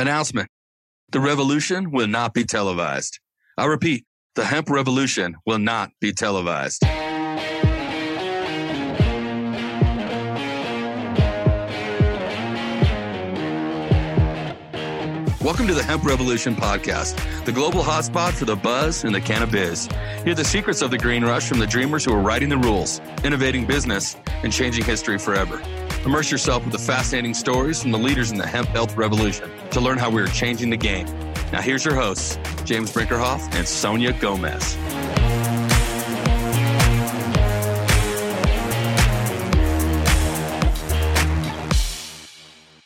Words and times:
Announcement 0.00 0.48
The 1.10 1.20
revolution 1.20 1.90
will 1.90 2.06
not 2.06 2.32
be 2.32 2.44
televised. 2.44 3.20
I 3.58 3.66
repeat, 3.66 4.06
the 4.34 4.46
hemp 4.46 4.70
revolution 4.70 5.36
will 5.44 5.58
not 5.58 5.90
be 6.00 6.14
televised. 6.14 6.82
Welcome 15.42 15.66
to 15.66 15.74
the 15.74 15.82
Hemp 15.82 16.04
Revolution 16.04 16.56
podcast, 16.56 17.44
the 17.44 17.52
global 17.52 17.82
hotspot 17.82 18.32
for 18.32 18.46
the 18.46 18.56
buzz 18.56 19.04
and 19.04 19.14
the 19.14 19.20
cannabis. 19.20 19.86
Hear 20.24 20.34
the 20.34 20.44
secrets 20.44 20.80
of 20.80 20.90
the 20.90 20.98
green 20.98 21.24
rush 21.24 21.46
from 21.46 21.58
the 21.58 21.66
dreamers 21.66 22.06
who 22.06 22.14
are 22.14 22.22
writing 22.22 22.48
the 22.48 22.56
rules, 22.56 23.02
innovating 23.22 23.66
business, 23.66 24.16
and 24.42 24.50
changing 24.50 24.86
history 24.86 25.18
forever. 25.18 25.60
Immerse 26.04 26.30
yourself 26.30 26.64
with 26.64 26.72
the 26.72 26.78
fascinating 26.78 27.34
stories 27.34 27.82
from 27.82 27.90
the 27.90 27.98
leaders 27.98 28.30
in 28.30 28.38
the 28.38 28.46
hemp 28.46 28.68
health 28.68 28.96
revolution 28.96 29.50
to 29.70 29.80
learn 29.80 29.98
how 29.98 30.08
we 30.08 30.22
are 30.22 30.28
changing 30.28 30.70
the 30.70 30.76
game. 30.76 31.06
Now, 31.52 31.60
here's 31.60 31.84
your 31.84 31.94
hosts, 31.94 32.38
James 32.64 32.90
Brinkerhoff 32.90 33.54
and 33.54 33.68
Sonia 33.68 34.14
Gomez. 34.14 34.76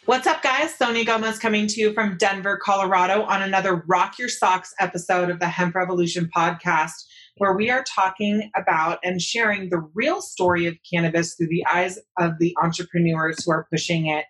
What's 0.07 0.27
up, 0.27 0.43
guys? 0.43 0.75
Sonia 0.75 1.05
Gomez 1.05 1.39
coming 1.39 1.67
to 1.69 1.81
you 1.81 1.93
from 1.93 2.17
Denver, 2.19 2.57
Colorado 2.57 3.23
on 3.23 3.43
another 3.43 3.85
Rock 3.87 4.19
Your 4.19 4.29
Socks 4.29 4.75
episode 4.81 5.31
of 5.31 5.39
the 5.39 5.49
Hemp 5.49 5.75
Revolution 5.75 6.29
podcast, 6.37 7.05
where 7.39 7.57
we 7.57 7.71
are 7.71 7.85
talking 7.85 8.51
about 8.57 8.99
and 9.03 9.21
sharing 9.21 9.71
the 9.71 9.83
real 9.95 10.21
story 10.21 10.67
of 10.67 10.77
cannabis 10.93 11.35
through 11.35 11.49
the 11.49 11.65
eyes 11.71 11.99
of 12.19 12.33
the 12.39 12.55
entrepreneurs 12.63 13.45
who 13.45 13.53
are 13.53 13.67
pushing 13.71 14.07
it 14.07 14.25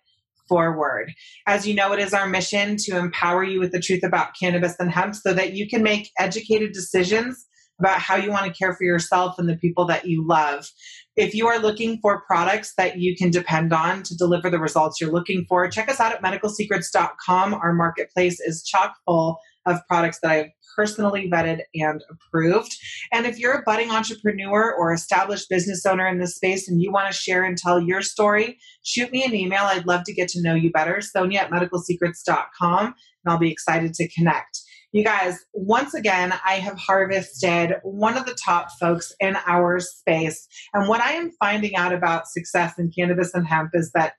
forward. 0.47 1.11
As 1.47 1.67
you 1.67 1.73
know, 1.73 1.91
it 1.93 1.99
is 1.99 2.13
our 2.13 2.27
mission 2.27 2.77
to 2.77 2.97
empower 2.97 3.43
you 3.43 3.59
with 3.59 3.71
the 3.71 3.79
truth 3.79 4.03
about 4.03 4.35
cannabis 4.39 4.75
and 4.79 4.91
hemp 4.91 5.15
so 5.15 5.33
that 5.33 5.53
you 5.53 5.67
can 5.67 5.83
make 5.83 6.11
educated 6.19 6.71
decisions 6.71 7.45
about 7.79 7.99
how 7.99 8.15
you 8.15 8.29
want 8.29 8.45
to 8.45 8.57
care 8.57 8.73
for 8.73 8.83
yourself 8.83 9.35
and 9.37 9.49
the 9.49 9.57
people 9.57 9.85
that 9.85 10.05
you 10.05 10.25
love. 10.25 10.69
If 11.15 11.33
you 11.33 11.47
are 11.47 11.59
looking 11.59 11.99
for 12.01 12.23
products 12.25 12.73
that 12.77 12.99
you 12.99 13.15
can 13.15 13.31
depend 13.31 13.73
on 13.73 14.03
to 14.03 14.15
deliver 14.15 14.49
the 14.49 14.59
results 14.59 15.01
you're 15.01 15.11
looking 15.11 15.45
for, 15.47 15.67
check 15.67 15.89
us 15.89 15.99
out 15.99 16.13
at 16.13 16.23
medicalsecrets.com. 16.23 17.53
Our 17.53 17.73
marketplace 17.73 18.39
is 18.39 18.63
chock 18.63 18.95
full 19.05 19.39
of 19.65 19.79
products 19.87 20.19
that 20.21 20.31
I've 20.31 20.49
personally 20.75 21.29
vetted 21.31 21.61
and 21.73 22.03
approved. 22.09 22.75
And 23.13 23.25
if 23.25 23.39
you're 23.39 23.53
a 23.53 23.63
budding 23.63 23.91
entrepreneur 23.91 24.73
or 24.73 24.93
established 24.93 25.49
business 25.49 25.85
owner 25.85 26.07
in 26.07 26.19
this 26.19 26.35
space 26.35 26.67
and 26.67 26.81
you 26.81 26.91
want 26.91 27.07
to 27.11 27.17
share 27.17 27.43
and 27.43 27.57
tell 27.57 27.79
your 27.79 28.01
story, 28.01 28.57
shoot 28.83 29.11
me 29.11 29.23
an 29.23 29.33
email. 29.33 29.63
I'd 29.63 29.87
love 29.87 30.03
to 30.05 30.13
get 30.13 30.27
to 30.29 30.41
know 30.41 30.53
you 30.53 30.71
better. 30.71 31.01
Sonia 31.01 31.41
at 31.41 31.51
medicalsecrets.com, 31.51 32.85
and 32.85 32.93
I'll 33.27 33.39
be 33.39 33.51
excited 33.51 33.93
to 33.95 34.07
connect. 34.09 34.59
You 34.91 35.03
guys, 35.03 35.39
once 35.53 35.93
again, 35.93 36.33
I 36.45 36.53
have 36.53 36.77
harvested 36.77 37.73
one 37.83 38.15
of 38.17 38.25
the 38.25 38.33
top 38.33 38.69
folks 38.79 39.11
in 39.19 39.35
our 39.45 39.81
space. 39.81 40.47
And 40.73 40.87
what 40.87 41.01
I 41.01 41.11
am 41.11 41.31
finding 41.37 41.75
out 41.75 41.91
about 41.91 42.27
success 42.27 42.79
in 42.79 42.91
cannabis 42.97 43.33
and 43.33 43.45
hemp 43.45 43.71
is 43.73 43.91
that 43.93 44.13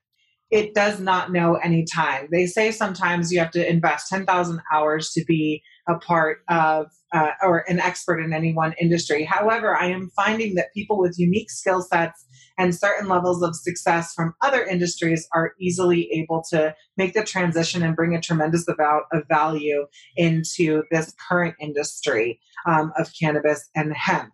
it 0.50 0.75
does 0.75 1.00
not 1.00 1.33
know 1.33 1.56
any 1.56 1.84
time. 1.84 2.28
They 2.30 2.47
say 2.47 2.70
sometimes 2.70 3.33
you 3.33 3.39
have 3.41 3.50
to 3.52 3.69
invest 3.69 4.08
10,000 4.08 4.61
hours 4.72 5.11
to 5.12 5.25
be 5.25 5.62
a 5.88 5.98
part 5.98 6.38
of 6.48 6.86
uh, 7.12 7.30
or 7.42 7.64
an 7.69 7.80
expert 7.80 8.20
in 8.20 8.33
any 8.33 8.53
one 8.53 8.75
industry. 8.80 9.25
However, 9.25 9.77
I 9.77 9.86
am 9.86 10.11
finding 10.14 10.55
that 10.55 10.75
people 10.75 10.98
with 10.98 11.19
unique 11.19 11.50
skill 11.50 11.80
sets 11.83 12.27
and 12.58 12.75
certain 12.75 13.08
levels 13.08 13.42
of 13.42 13.55
success 13.55 14.12
from 14.14 14.34
other 14.42 14.64
industries 14.64 15.28
are 15.33 15.53
easily 15.61 16.08
able 16.12 16.42
to 16.50 16.75
make 16.97 17.14
the 17.14 17.25
transition 17.25 17.83
and 17.83 17.97
bring 17.97 18.14
a 18.14 18.20
tremendous 18.20 18.66
amount 18.69 19.05
of 19.12 19.22
value 19.28 19.86
into 20.16 20.83
this 20.91 21.14
current 21.28 21.55
industry 21.60 22.41
um, 22.66 22.92
of 22.98 23.10
cannabis 23.19 23.69
and 23.75 23.94
hemp. 23.94 24.33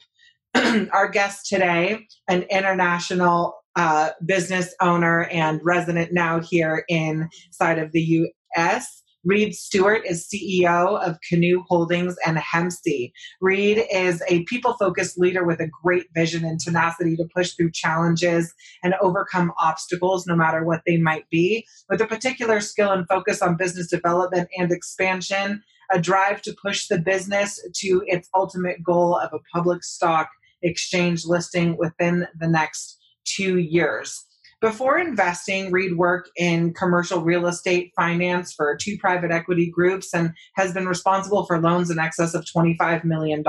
Our 0.93 1.09
guest 1.09 1.47
today, 1.47 2.07
an 2.29 2.43
international 2.45 3.62
uh, 3.77 4.11
business 4.25 4.75
owner 4.81 5.25
and 5.25 5.61
resident 5.63 6.13
now 6.13 6.41
here 6.41 6.85
inside 6.89 7.79
of 7.79 7.93
the 7.93 8.03
U.S. 8.03 9.03
Reid 9.25 9.55
Stewart 9.55 10.03
is 10.05 10.29
CEO 10.29 11.01
of 11.01 11.17
Canoo 11.31 11.63
Holdings 11.69 12.17
and 12.27 12.39
Hempsi. 12.39 13.13
Reid 13.41 13.85
is 13.93 14.21
a 14.29 14.43
people 14.45 14.75
focused 14.75 15.17
leader 15.17 15.45
with 15.45 15.61
a 15.61 15.71
great 15.83 16.07
vision 16.13 16.45
and 16.45 16.59
tenacity 16.59 17.15
to 17.17 17.29
push 17.35 17.53
through 17.53 17.71
challenges 17.71 18.53
and 18.83 18.95
overcome 19.01 19.53
obstacles, 19.61 20.27
no 20.27 20.35
matter 20.35 20.65
what 20.65 20.83
they 20.87 20.97
might 20.97 21.31
be, 21.31 21.65
with 21.89 22.01
a 22.01 22.07
particular 22.07 22.61
skill 22.61 22.91
and 22.91 23.07
focus 23.07 23.41
on 23.43 23.57
business 23.57 23.89
development 23.89 24.49
and 24.59 24.73
expansion, 24.73 25.63
a 25.93 26.01
drive 26.01 26.43
to 26.43 26.57
push 26.61 26.89
the 26.89 26.99
business 26.99 27.61
to 27.77 28.03
its 28.07 28.29
ultimate 28.35 28.83
goal 28.83 29.17
of 29.17 29.33
a 29.33 29.57
public 29.57 29.85
stock 29.85 30.31
exchange 30.63 31.25
listing 31.27 31.77
within 31.79 32.27
the 32.39 32.49
next 32.49 32.99
two 33.25 33.59
years. 33.59 34.27
Before 34.63 34.97
investing, 34.97 35.73
Reid 35.73 35.97
worked 35.97 36.31
in 36.37 36.73
commercial 36.73 37.21
real 37.21 37.49
estate 37.49 37.93
finance 37.97 38.53
for 38.53 38.77
two 38.77 38.97
private 38.97 39.33
equity 39.33 39.69
groups 39.69 40.15
and 40.15 40.33
has 40.55 40.73
been 40.73 40.87
responsible 40.87 41.45
for 41.47 41.61
loans 41.61 41.91
in 41.91 41.99
excess 41.99 42.33
of 42.33 42.45
$25 42.45 43.03
million. 43.03 43.43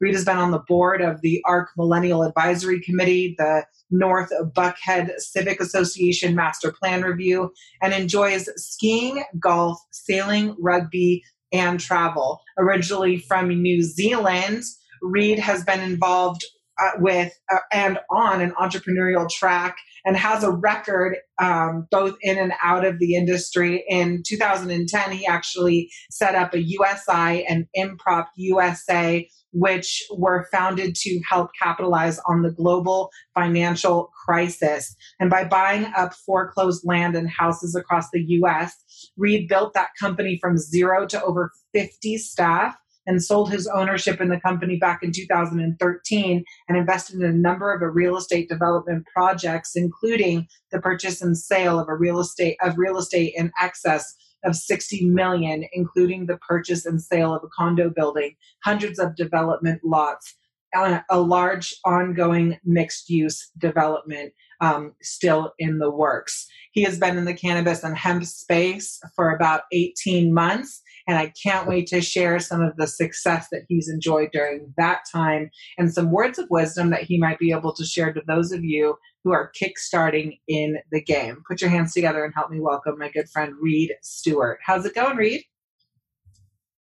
Reid 0.00 0.14
has 0.14 0.24
been 0.24 0.38
on 0.38 0.50
the 0.50 0.64
board 0.66 1.02
of 1.02 1.20
the 1.20 1.42
ARC 1.46 1.68
Millennial 1.76 2.22
Advisory 2.22 2.80
Committee, 2.80 3.34
the 3.36 3.66
North 3.90 4.32
Buckhead 4.56 5.10
Civic 5.18 5.60
Association 5.60 6.34
Master 6.34 6.72
Plan 6.72 7.02
Review, 7.02 7.52
and 7.82 7.92
enjoys 7.92 8.48
skiing, 8.56 9.22
golf, 9.38 9.78
sailing, 9.90 10.56
rugby, 10.58 11.22
and 11.52 11.78
travel. 11.78 12.40
Originally 12.56 13.18
from 13.18 13.48
New 13.48 13.82
Zealand, 13.82 14.62
Reid 15.02 15.38
has 15.38 15.62
been 15.62 15.80
involved 15.80 16.42
uh, 16.80 16.92
with 16.98 17.32
uh, 17.52 17.58
and 17.72 17.98
on 18.10 18.40
an 18.40 18.52
entrepreneurial 18.52 19.28
track 19.28 19.76
and 20.04 20.16
has 20.16 20.42
a 20.42 20.50
record 20.50 21.16
um, 21.40 21.86
both 21.90 22.16
in 22.22 22.38
and 22.38 22.52
out 22.62 22.84
of 22.84 22.98
the 22.98 23.14
industry. 23.14 23.84
In 23.88 24.22
2010, 24.26 25.12
he 25.12 25.26
actually 25.26 25.90
set 26.10 26.34
up 26.34 26.54
a 26.54 26.62
USI 26.62 27.44
and 27.46 27.66
Improp 27.76 28.26
USA, 28.36 29.28
which 29.52 30.02
were 30.16 30.46
founded 30.50 30.94
to 30.96 31.20
help 31.28 31.50
capitalize 31.60 32.18
on 32.26 32.42
the 32.42 32.50
global 32.50 33.10
financial 33.34 34.10
crisis. 34.24 34.94
And 35.20 35.30
by 35.30 35.44
buying 35.44 35.92
up 35.96 36.14
foreclosed 36.14 36.82
land 36.84 37.16
and 37.16 37.28
houses 37.28 37.74
across 37.74 38.06
the 38.12 38.22
US, 38.42 38.74
Reid 39.16 39.48
built 39.48 39.74
that 39.74 39.90
company 40.00 40.38
from 40.40 40.56
zero 40.56 41.06
to 41.06 41.22
over 41.22 41.52
50 41.74 42.18
staff 42.18 42.76
and 43.06 43.22
sold 43.22 43.50
his 43.50 43.66
ownership 43.66 44.20
in 44.20 44.28
the 44.28 44.40
company 44.40 44.76
back 44.76 45.02
in 45.02 45.12
2013 45.12 46.44
and 46.68 46.78
invested 46.78 47.16
in 47.16 47.24
a 47.24 47.32
number 47.32 47.72
of 47.72 47.94
real 47.94 48.16
estate 48.16 48.48
development 48.48 49.06
projects, 49.12 49.72
including 49.74 50.46
the 50.70 50.80
purchase 50.80 51.20
and 51.20 51.36
sale 51.36 51.78
of 51.78 51.88
a 51.88 51.94
real 51.94 52.20
estate 52.20 52.56
of 52.62 52.78
real 52.78 52.98
estate 52.98 53.34
in 53.36 53.52
excess 53.60 54.14
of 54.44 54.56
60 54.56 55.06
million, 55.06 55.64
including 55.72 56.26
the 56.26 56.36
purchase 56.38 56.84
and 56.84 57.00
sale 57.00 57.34
of 57.34 57.44
a 57.44 57.48
condo 57.48 57.90
building, 57.90 58.34
hundreds 58.64 58.98
of 58.98 59.14
development 59.14 59.80
lots, 59.84 60.34
a 60.74 61.20
large 61.20 61.74
ongoing 61.84 62.58
mixed 62.64 63.08
use 63.10 63.50
development 63.58 64.32
um, 64.60 64.94
still 65.02 65.52
in 65.58 65.78
the 65.78 65.90
works. 65.90 66.46
He 66.72 66.82
has 66.82 66.98
been 66.98 67.18
in 67.18 67.24
the 67.24 67.34
cannabis 67.34 67.84
and 67.84 67.96
hemp 67.96 68.24
space 68.24 68.98
for 69.14 69.30
about 69.30 69.62
18 69.72 70.32
months 70.32 70.81
and 71.06 71.18
I 71.18 71.32
can't 71.42 71.66
wait 71.66 71.86
to 71.88 72.00
share 72.00 72.38
some 72.38 72.60
of 72.60 72.76
the 72.76 72.86
success 72.86 73.48
that 73.52 73.62
he's 73.68 73.88
enjoyed 73.88 74.30
during 74.32 74.72
that 74.76 75.02
time 75.10 75.50
and 75.78 75.92
some 75.92 76.10
words 76.10 76.38
of 76.38 76.50
wisdom 76.50 76.90
that 76.90 77.02
he 77.02 77.18
might 77.18 77.38
be 77.38 77.52
able 77.52 77.72
to 77.74 77.84
share 77.84 78.12
to 78.12 78.22
those 78.26 78.52
of 78.52 78.64
you 78.64 78.96
who 79.24 79.32
are 79.32 79.52
kickstarting 79.60 80.38
in 80.48 80.78
the 80.90 81.02
game. 81.02 81.42
Put 81.48 81.60
your 81.60 81.70
hands 81.70 81.92
together 81.92 82.24
and 82.24 82.34
help 82.34 82.50
me 82.50 82.60
welcome 82.60 82.98
my 82.98 83.10
good 83.10 83.28
friend 83.28 83.54
Reid 83.60 83.92
Stewart. 84.02 84.58
How's 84.64 84.84
it 84.84 84.94
going, 84.94 85.16
Reid? 85.16 85.42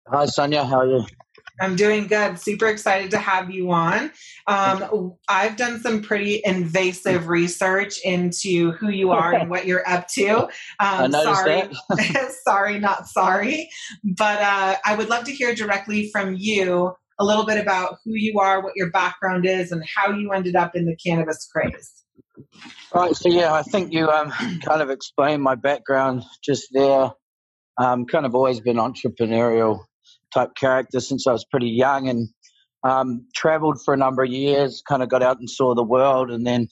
Hi, 0.07 0.25
Sonia. 0.25 0.65
How 0.65 0.79
are 0.79 0.87
you? 0.87 1.05
I'm 1.61 1.75
doing 1.75 2.07
good. 2.07 2.39
Super 2.39 2.67
excited 2.67 3.11
to 3.11 3.17
have 3.17 3.51
you 3.51 3.71
on. 3.71 4.11
Um, 4.47 5.13
I've 5.27 5.55
done 5.55 5.79
some 5.79 6.01
pretty 6.01 6.41
invasive 6.43 7.27
research 7.27 7.99
into 8.03 8.71
who 8.73 8.89
you 8.89 9.11
are 9.11 9.33
and 9.33 9.49
what 9.49 9.65
you're 9.65 9.87
up 9.87 10.07
to. 10.09 10.49
Um, 10.79 11.11
sorry, 11.11 11.63
sorry, 12.47 12.79
not 12.79 13.07
sorry. 13.07 13.69
But 14.03 14.41
uh, 14.41 14.75
I 14.85 14.95
would 14.95 15.07
love 15.07 15.25
to 15.25 15.31
hear 15.31 15.53
directly 15.55 16.09
from 16.11 16.35
you 16.37 16.93
a 17.19 17.25
little 17.25 17.45
bit 17.45 17.59
about 17.59 17.97
who 18.03 18.13
you 18.13 18.39
are, 18.39 18.61
what 18.61 18.73
your 18.75 18.89
background 18.91 19.45
is, 19.45 19.71
and 19.71 19.83
how 19.95 20.11
you 20.11 20.31
ended 20.31 20.55
up 20.55 20.75
in 20.75 20.85
the 20.85 20.95
cannabis 20.95 21.47
craze. 21.51 22.03
Right. 22.93 23.15
So 23.15 23.29
yeah, 23.29 23.53
I 23.53 23.61
think 23.61 23.93
you 23.93 24.09
um, 24.09 24.31
kind 24.65 24.81
of 24.81 24.89
explained 24.89 25.41
my 25.41 25.55
background 25.55 26.23
just 26.43 26.67
there. 26.71 27.11
Um, 27.79 28.05
kind 28.05 28.25
of 28.25 28.35
always 28.35 28.59
been 28.59 28.77
entrepreneurial 28.77 29.85
type 30.33 30.55
character 30.55 30.99
since 30.99 31.27
I 31.27 31.31
was 31.31 31.45
pretty 31.45 31.69
young 31.69 32.09
and 32.09 32.29
um, 32.83 33.25
traveled 33.33 33.79
for 33.83 33.93
a 33.93 33.97
number 33.97 34.23
of 34.23 34.29
years, 34.29 34.83
kind 34.87 35.03
of 35.03 35.09
got 35.09 35.23
out 35.23 35.39
and 35.39 35.49
saw 35.49 35.73
the 35.73 35.83
world, 35.83 36.31
and 36.31 36.45
then 36.45 36.67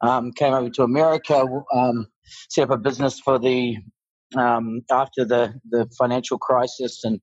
um, 0.00 0.32
came 0.32 0.52
over 0.52 0.70
to 0.70 0.82
America, 0.82 1.44
um, 1.72 2.06
set 2.50 2.64
up 2.64 2.70
a 2.70 2.76
business 2.76 3.20
for 3.20 3.38
the 3.38 3.76
um, 4.36 4.80
after 4.90 5.24
the, 5.24 5.54
the 5.70 5.88
financial 5.96 6.38
crisis, 6.38 7.04
and 7.04 7.20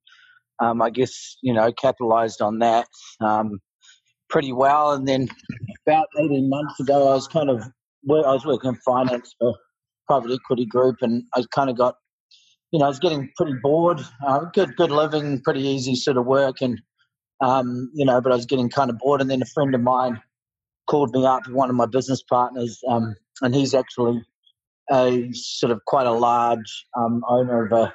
um, 0.60 0.82
I 0.82 0.90
guess 0.90 1.38
you 1.42 1.54
know 1.54 1.72
capitalized 1.74 2.42
on 2.42 2.60
that 2.60 2.88
um, 3.20 3.60
pretty 4.30 4.54
well. 4.54 4.94
And 4.94 5.08
then 5.08 5.28
about 5.86 6.08
eighteen 6.18 6.50
months 6.50 6.80
ago, 6.80 7.10
I 7.10 7.16
was 7.16 7.28
kind 7.28 7.50
of 7.50 7.62
I 7.62 7.68
was 8.08 8.46
working 8.46 8.70
in 8.70 8.76
finance 8.86 9.36
for 9.38 9.54
private 10.08 10.32
equity 10.32 10.66
group, 10.66 10.98
and 11.02 11.24
I 11.36 11.44
kind 11.54 11.70
of 11.70 11.78
got 11.78 11.96
you 12.74 12.80
know 12.80 12.86
I 12.86 12.90
was 12.90 13.00
getting 13.00 13.32
pretty 13.38 13.54
bored. 13.62 14.02
Uh, 14.26 14.46
good 14.52 14.76
good 14.76 14.92
living, 14.92 15.40
pretty 15.42 15.62
easy 15.62 15.96
sort 15.96 16.18
of 16.18 16.26
work, 16.26 16.60
and 16.62 16.82
um, 17.40 17.92
you 17.94 18.04
know, 18.04 18.20
but 18.20 18.32
I 18.32 18.36
was 18.36 18.48
getting 18.48 18.70
kind 18.70 18.90
of 18.90 18.98
bored. 18.98 19.22
And 19.22 19.30
then 19.30 19.44
a 19.44 19.46
friend 19.46 19.74
of 19.76 19.82
mine 19.82 20.20
called 20.88 21.14
me 21.14 21.26
up, 21.26 21.48
one 21.48 21.70
of 21.70 21.76
my 21.76 21.86
business 21.86 22.24
partners, 22.24 22.80
um, 22.90 23.16
and 23.42 23.54
he's 23.54 23.76
actually 23.76 24.26
a 24.92 25.30
sort 25.34 25.72
of 25.72 25.86
quite 25.86 26.08
a 26.08 26.12
large 26.12 26.86
um, 26.98 27.22
owner 27.30 27.66
of 27.66 27.72
a 27.72 27.94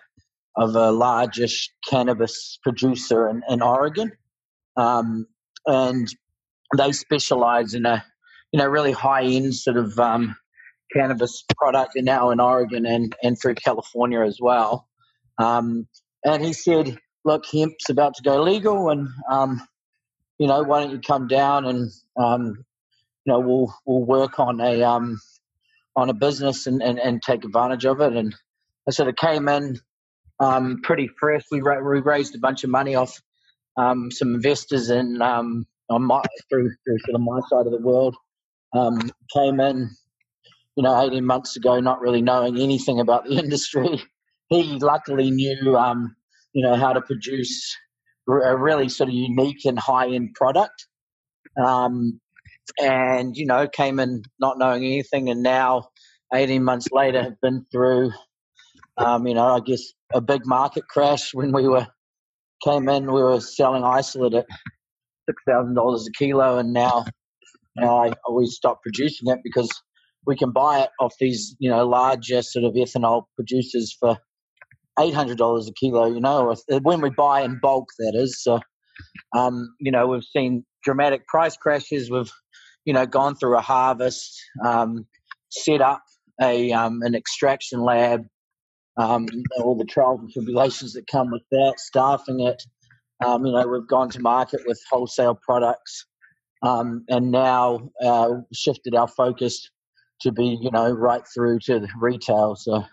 of 0.56 0.76
a 0.76 0.92
largish 0.92 1.70
cannabis 1.88 2.58
producer 2.62 3.28
in, 3.28 3.42
in 3.48 3.62
Oregon, 3.62 4.12
um, 4.76 5.26
and 5.66 6.06
they 6.76 6.92
specialize 6.92 7.74
in 7.74 7.84
a 7.84 8.04
you 8.52 8.58
know 8.58 8.66
really 8.69 8.92
high 8.92 9.24
end 9.24 9.56
sort 9.56 9.76
of 9.76 9.98
um, 9.98 10.36
cannabis 10.93 11.44
product 11.56 11.93
now 11.96 12.31
in 12.31 12.40
Oregon 12.40 12.87
and 12.87 13.14
and 13.23 13.38
through 13.40 13.56
California 13.56 14.20
as 14.20 14.38
well. 14.40 14.88
Um, 15.38 15.88
and 16.25 16.44
he 16.44 16.52
said, 16.52 16.99
"Look, 17.25 17.44
hemp's 17.52 17.90
about 17.90 18.14
to 18.17 18.23
go 18.23 18.43
legal, 18.43 18.90
and 18.90 19.08
um, 19.31 19.61
you 20.38 20.46
know 20.46 20.62
why 20.62 20.81
don't 20.81 20.93
you 20.93 21.00
come 21.00 21.29
down 21.29 21.67
and 21.67 21.90
um, 22.17 22.64
you 23.25 23.32
know 23.32 23.40
we'll 23.40 23.75
we'll 23.87 24.05
work 24.05 24.38
on 24.40 24.61
a 24.61 24.82
um, 24.82 25.20
on 25.96 26.08
a 26.11 26.14
business 26.14 26.67
and, 26.67 26.81
and, 26.82 26.99
and 26.99 27.23
take 27.23 27.44
advantage 27.44 27.84
of 27.84 28.00
it. 28.00 28.12
And 28.14 28.34
I 28.87 28.93
sort 28.93 29.08
of 29.08 29.17
came 29.17 29.49
in 29.49 29.79
um, 30.41 30.81
pretty 30.82 31.08
fresh. 31.19 31.43
We, 31.50 31.61
ra- 31.61 31.81
we 31.81 32.00
raised 32.00 32.37
a 32.37 32.38
bunch 32.38 32.62
of 32.62 32.70
money 32.70 32.94
off 32.94 33.20
um, 33.76 34.11
some 34.11 34.34
investors 34.34 34.91
in 34.91 35.20
um, 35.20 35.67
on 35.91 36.05
my 36.05 36.23
through 36.49 36.70
through 36.84 36.99
sort 37.00 37.14
of 37.17 37.20
my 37.20 37.41
side 37.50 37.67
of 37.67 37.73
the 37.73 37.81
world. 37.81 38.17
Um, 38.75 39.11
came 39.34 39.61
in, 39.61 39.91
you 40.78 40.84
know, 40.84 41.02
eighteen 41.02 41.25
months 41.26 41.56
ago, 41.56 41.80
not 41.80 42.00
really 42.00 42.22
knowing 42.22 42.56
anything 42.56 43.00
about 43.00 43.25
the 43.25 43.36
industry. 43.42 44.00
He 44.48 44.78
luckily 44.78 45.32
knew, 45.32 45.76
um, 45.76 46.14
you 46.52 46.62
know, 46.62 46.76
how 46.76 46.92
to 46.92 47.00
produce 47.00 47.76
a 48.28 48.56
really 48.56 48.88
sort 48.88 49.08
of 49.08 49.14
unique 49.14 49.64
and 49.64 49.76
high 49.76 50.08
end 50.08 50.34
product. 50.34 50.86
Um, 51.62 52.20
and 52.80 53.36
you 53.36 53.46
know 53.46 53.66
came 53.66 53.98
in 53.98 54.22
not 54.38 54.58
knowing 54.58 54.84
anything 54.84 55.30
and 55.30 55.42
now 55.42 55.88
18 56.34 56.62
months 56.62 56.88
later 56.92 57.22
have 57.22 57.40
been 57.40 57.64
through 57.72 58.12
um, 58.98 59.26
you 59.26 59.32
know 59.32 59.46
i 59.46 59.60
guess 59.60 59.82
a 60.12 60.20
big 60.20 60.44
market 60.44 60.86
crash 60.86 61.32
when 61.32 61.50
we 61.50 61.66
were 61.66 61.86
came 62.62 62.86
in 62.90 63.10
we 63.10 63.22
were 63.22 63.40
selling 63.40 63.84
isolate 63.84 64.34
at 64.34 64.46
$6000 65.48 66.00
a 66.06 66.10
kilo 66.12 66.58
and 66.58 66.74
now 66.74 67.06
now 67.74 68.04
I, 68.04 68.12
we 68.31 68.46
stopped 68.46 68.82
producing 68.82 69.31
it 69.31 69.38
because 69.42 69.70
we 70.28 70.36
can 70.36 70.52
buy 70.52 70.80
it 70.80 70.90
off 71.00 71.14
these 71.19 71.56
you 71.58 71.69
know 71.69 71.84
larger 71.84 72.42
sort 72.42 72.64
of 72.64 72.75
ethanol 72.75 73.25
producers 73.34 73.96
for 73.98 74.16
$800 74.98 75.69
a 75.69 75.72
kilo 75.72 76.06
you 76.06 76.20
know 76.20 76.54
when 76.82 77.00
we 77.00 77.10
buy 77.10 77.40
in 77.42 77.58
bulk 77.60 77.88
that 77.98 78.12
is 78.14 78.40
so 78.40 78.60
um, 79.36 79.75
you 79.80 79.90
know 79.90 80.06
we've 80.06 80.25
seen 80.25 80.64
dramatic 80.84 81.26
price 81.26 81.56
crashes 81.56 82.10
we've 82.10 82.32
you 82.88 82.94
know, 82.94 83.04
gone 83.04 83.34
through 83.34 83.54
a 83.54 83.60
harvest, 83.60 84.34
um, 84.64 85.06
set 85.50 85.82
up 85.82 86.02
a 86.40 86.72
um, 86.72 87.02
an 87.02 87.14
extraction 87.14 87.82
lab, 87.82 88.22
um, 88.96 89.26
all 89.58 89.76
the 89.76 89.84
trials 89.84 90.20
and 90.20 90.32
tribulations 90.32 90.94
that 90.94 91.06
come 91.06 91.31
with 91.31 91.42
that, 91.50 91.74
staffing 91.76 92.40
it. 92.40 92.62
Um, 93.22 93.44
you 93.44 93.52
know, 93.52 93.66
we've 93.66 93.86
gone 93.86 94.08
to 94.08 94.20
market 94.20 94.62
with 94.66 94.81
wholesale 94.90 95.38
products, 95.44 96.06
um, 96.62 97.04
and 97.10 97.31
now 97.31 97.90
uh, 98.02 98.31
shifted 98.54 98.94
our 98.94 99.08
focus 99.08 99.69
to 100.20 100.32
be, 100.32 100.59
you 100.61 100.70
know, 100.70 100.91
right 100.91 101.23
through 101.35 101.61
to 101.61 101.87
retail. 101.99 102.56
So, 102.56 102.85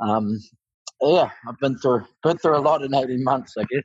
um, 0.00 0.40
yeah, 1.00 1.30
I've 1.48 1.58
been 1.58 1.78
through 1.78 2.04
been 2.22 2.38
through 2.38 2.56
a 2.56 2.60
lot 2.60 2.82
in 2.82 2.94
eighteen 2.94 3.24
months, 3.24 3.54
I 3.58 3.64
guess. 3.64 3.82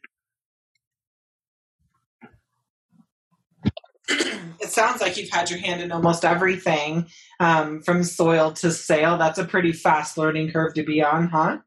it 4.59 4.69
sounds 4.69 5.01
like 5.01 5.17
you've 5.17 5.29
had 5.29 5.49
your 5.49 5.59
hand 5.59 5.81
in 5.81 5.91
almost 5.91 6.25
everything 6.25 7.07
um, 7.39 7.81
from 7.81 8.03
soil 8.03 8.51
to 8.53 8.71
sale. 8.71 9.17
That's 9.17 9.39
a 9.39 9.45
pretty 9.45 9.71
fast 9.71 10.17
learning 10.17 10.51
curve 10.51 10.73
to 10.75 10.83
be 10.83 11.03
on, 11.03 11.27
huh? 11.27 11.57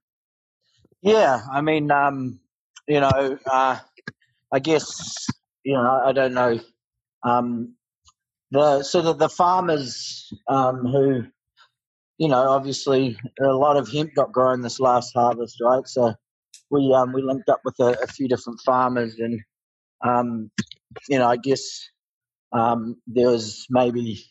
Yeah, 1.03 1.41
I 1.53 1.61
mean, 1.61 1.91
um, 1.91 2.39
you 2.89 3.01
know, 3.01 3.39
uh, 3.51 3.79
I 4.53 4.59
guess 4.59 5.27
you 5.65 5.75
know, 5.75 6.03
I 6.05 6.13
don't 6.13 6.35
know. 6.35 6.59
Um, 7.25 7.75
the 8.53 8.83
so 8.83 9.01
the, 9.01 9.15
the 9.15 9.29
farmers 9.31 10.31
um, 10.47 10.87
who, 10.87 11.25
you 12.19 12.29
know, 12.29 12.51
obviously 12.51 13.17
a 13.41 13.47
lot 13.47 13.79
of 13.79 13.91
hemp 13.91 14.15
got 14.15 14.31
grown 14.31 14.61
this 14.61 14.79
last 14.79 15.13
harvest, 15.15 15.57
right? 15.61 15.87
So 15.89 16.15
we 16.71 16.93
um, 16.95 17.13
we 17.13 17.23
linked 17.23 17.49
up 17.49 17.63
with 17.65 17.77
a, 17.81 18.03
a 18.03 18.07
few 18.07 18.29
different 18.29 18.61
farmers, 18.65 19.17
and 19.19 19.41
um, 20.05 20.51
you 21.09 21.19
know, 21.19 21.27
I 21.27 21.37
guess 21.37 21.89
um, 22.53 22.97
there 23.07 23.31
was 23.31 23.67
maybe, 23.71 24.23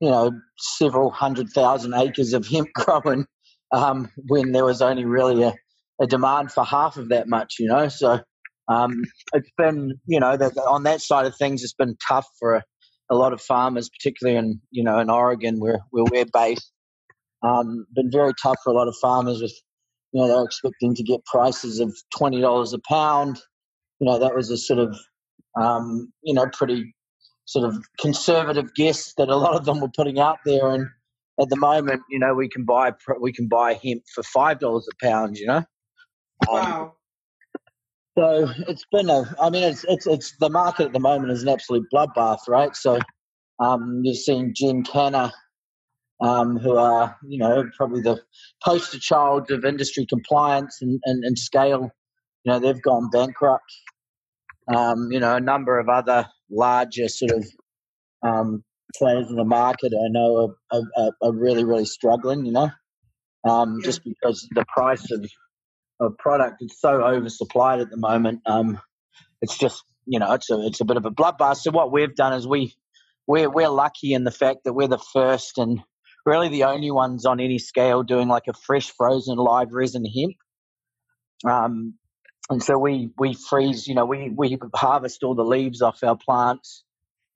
you 0.00 0.10
know, 0.10 0.32
several 0.58 1.10
hundred 1.10 1.50
thousand 1.50 1.92
acres 1.92 2.32
of 2.32 2.48
hemp 2.48 2.68
growing 2.74 3.26
um, 3.72 4.10
when 4.16 4.52
there 4.52 4.64
was 4.64 4.80
only 4.80 5.04
really 5.04 5.42
a, 5.42 5.54
a, 6.00 6.06
demand 6.06 6.50
for 6.52 6.64
half 6.64 6.96
of 6.96 7.10
that 7.10 7.28
much, 7.28 7.56
you 7.58 7.66
know. 7.66 7.88
So 7.88 8.20
um, 8.68 9.04
it's 9.34 9.50
been, 9.58 10.00
you 10.06 10.20
know, 10.20 10.38
that 10.38 10.56
on 10.56 10.84
that 10.84 11.02
side 11.02 11.26
of 11.26 11.36
things, 11.36 11.62
it's 11.62 11.74
been 11.74 11.96
tough 12.08 12.26
for 12.38 12.54
a, 12.54 12.64
a, 13.10 13.14
lot 13.14 13.32
of 13.32 13.40
farmers, 13.40 13.88
particularly 13.88 14.38
in, 14.38 14.60
you 14.70 14.84
know, 14.84 14.98
in 14.98 15.10
Oregon 15.10 15.60
where, 15.60 15.80
where 15.90 16.04
we're 16.10 16.26
based. 16.32 16.72
Um, 17.42 17.86
been 17.94 18.10
very 18.10 18.32
tough 18.42 18.56
for 18.64 18.70
a 18.70 18.76
lot 18.76 18.88
of 18.88 18.96
farmers 19.00 19.40
with, 19.40 19.54
you 20.12 20.20
know, 20.20 20.28
they're 20.28 20.44
expecting 20.44 20.94
to 20.94 21.02
get 21.02 21.24
prices 21.26 21.78
of 21.80 21.96
twenty 22.16 22.40
dollars 22.40 22.72
a 22.72 22.78
pound. 22.88 23.38
You 24.00 24.06
know, 24.06 24.18
that 24.18 24.34
was 24.34 24.50
a 24.50 24.56
sort 24.56 24.80
of, 24.80 24.96
um, 25.60 26.12
you 26.22 26.34
know, 26.34 26.46
pretty 26.52 26.94
sort 27.44 27.68
of 27.68 27.76
conservative 28.00 28.74
guess 28.74 29.14
that 29.14 29.28
a 29.28 29.36
lot 29.36 29.54
of 29.54 29.64
them 29.64 29.80
were 29.80 29.90
putting 29.94 30.18
out 30.18 30.38
there. 30.44 30.70
And 30.70 30.86
at 31.40 31.48
the 31.48 31.56
moment, 31.56 32.02
you 32.10 32.18
know, 32.18 32.34
we 32.34 32.48
can 32.48 32.64
buy 32.64 32.92
we 33.20 33.32
can 33.32 33.46
buy 33.46 33.74
hemp 33.74 34.02
for 34.14 34.22
five 34.24 34.58
dollars 34.58 34.88
a 34.90 35.06
pound. 35.06 35.36
You 35.36 35.46
know. 35.46 35.64
Um, 36.48 36.54
wow. 36.54 36.92
So 38.18 38.48
it's 38.66 38.84
been 38.90 39.10
a. 39.10 39.32
I 39.40 39.48
mean, 39.48 39.62
it's 39.62 39.84
it's 39.84 40.08
it's 40.08 40.36
the 40.38 40.50
market 40.50 40.86
at 40.86 40.92
the 40.92 40.98
moment 40.98 41.30
is 41.30 41.44
an 41.44 41.50
absolute 41.50 41.86
bloodbath, 41.94 42.48
right? 42.48 42.74
So 42.74 42.98
um, 43.60 44.00
you've 44.02 44.16
seen 44.16 44.54
GenCanna, 44.60 45.30
um, 46.20 46.56
who 46.56 46.76
are 46.76 47.16
you 47.28 47.38
know 47.38 47.64
probably 47.76 48.00
the 48.00 48.20
poster 48.64 48.98
child 48.98 49.52
of 49.52 49.64
industry 49.64 50.04
compliance 50.04 50.78
and, 50.82 51.00
and, 51.04 51.22
and 51.22 51.38
scale. 51.38 51.92
You 52.42 52.52
know, 52.52 52.58
they've 52.58 52.82
gone 52.82 53.08
bankrupt. 53.10 53.72
Um, 54.74 55.12
you 55.12 55.20
know, 55.20 55.36
a 55.36 55.40
number 55.40 55.78
of 55.78 55.88
other 55.88 56.26
larger 56.50 57.06
sort 57.08 57.30
of 57.30 57.46
um, 58.26 58.64
players 58.96 59.30
in 59.30 59.36
the 59.36 59.44
market 59.44 59.92
I 59.94 60.08
know 60.08 60.56
are, 60.72 60.82
are, 60.96 61.12
are 61.22 61.32
really, 61.32 61.64
really 61.64 61.84
struggling, 61.84 62.44
you 62.44 62.52
know, 62.52 62.70
um, 63.48 63.78
just 63.84 64.02
because 64.04 64.46
the 64.54 64.64
price 64.74 65.08
of, 65.12 65.24
of 66.00 66.16
product 66.18 66.62
is 66.62 66.78
so 66.78 67.00
oversupplied 67.00 67.80
at 67.80 67.90
the 67.90 67.96
moment. 67.96 68.40
Um, 68.46 68.80
it's 69.42 69.58
just, 69.58 69.82
you 70.06 70.18
know, 70.18 70.32
it's 70.32 70.50
a, 70.50 70.66
it's 70.66 70.80
a 70.80 70.84
bit 70.84 70.96
of 70.96 71.04
a 71.04 71.10
bloodbath. 71.10 71.58
So 71.58 71.70
what 71.70 71.92
we've 71.92 72.14
done 72.14 72.32
is 72.32 72.46
we, 72.46 72.74
we're, 73.26 73.50
we're 73.50 73.68
lucky 73.68 74.14
in 74.14 74.24
the 74.24 74.30
fact 74.30 74.64
that 74.64 74.72
we're 74.72 74.88
the 74.88 74.98
first 74.98 75.58
and 75.58 75.80
really 76.24 76.48
the 76.48 76.64
only 76.64 76.90
ones 76.90 77.26
on 77.26 77.40
any 77.40 77.58
scale 77.58 78.02
doing 78.02 78.28
like 78.28 78.44
a 78.48 78.52
fresh 78.52 78.90
frozen 78.90 79.36
live 79.36 79.72
resin 79.72 80.04
hemp. 80.04 80.36
Um, 81.44 81.94
and 82.50 82.62
so 82.62 82.78
we 82.78 83.10
we 83.18 83.34
freeze. 83.34 83.86
You 83.86 83.94
know, 83.94 84.06
we 84.06 84.30
we 84.34 84.58
harvest 84.74 85.22
all 85.22 85.34
the 85.34 85.44
leaves 85.44 85.82
off 85.82 86.02
our 86.02 86.16
plants, 86.16 86.84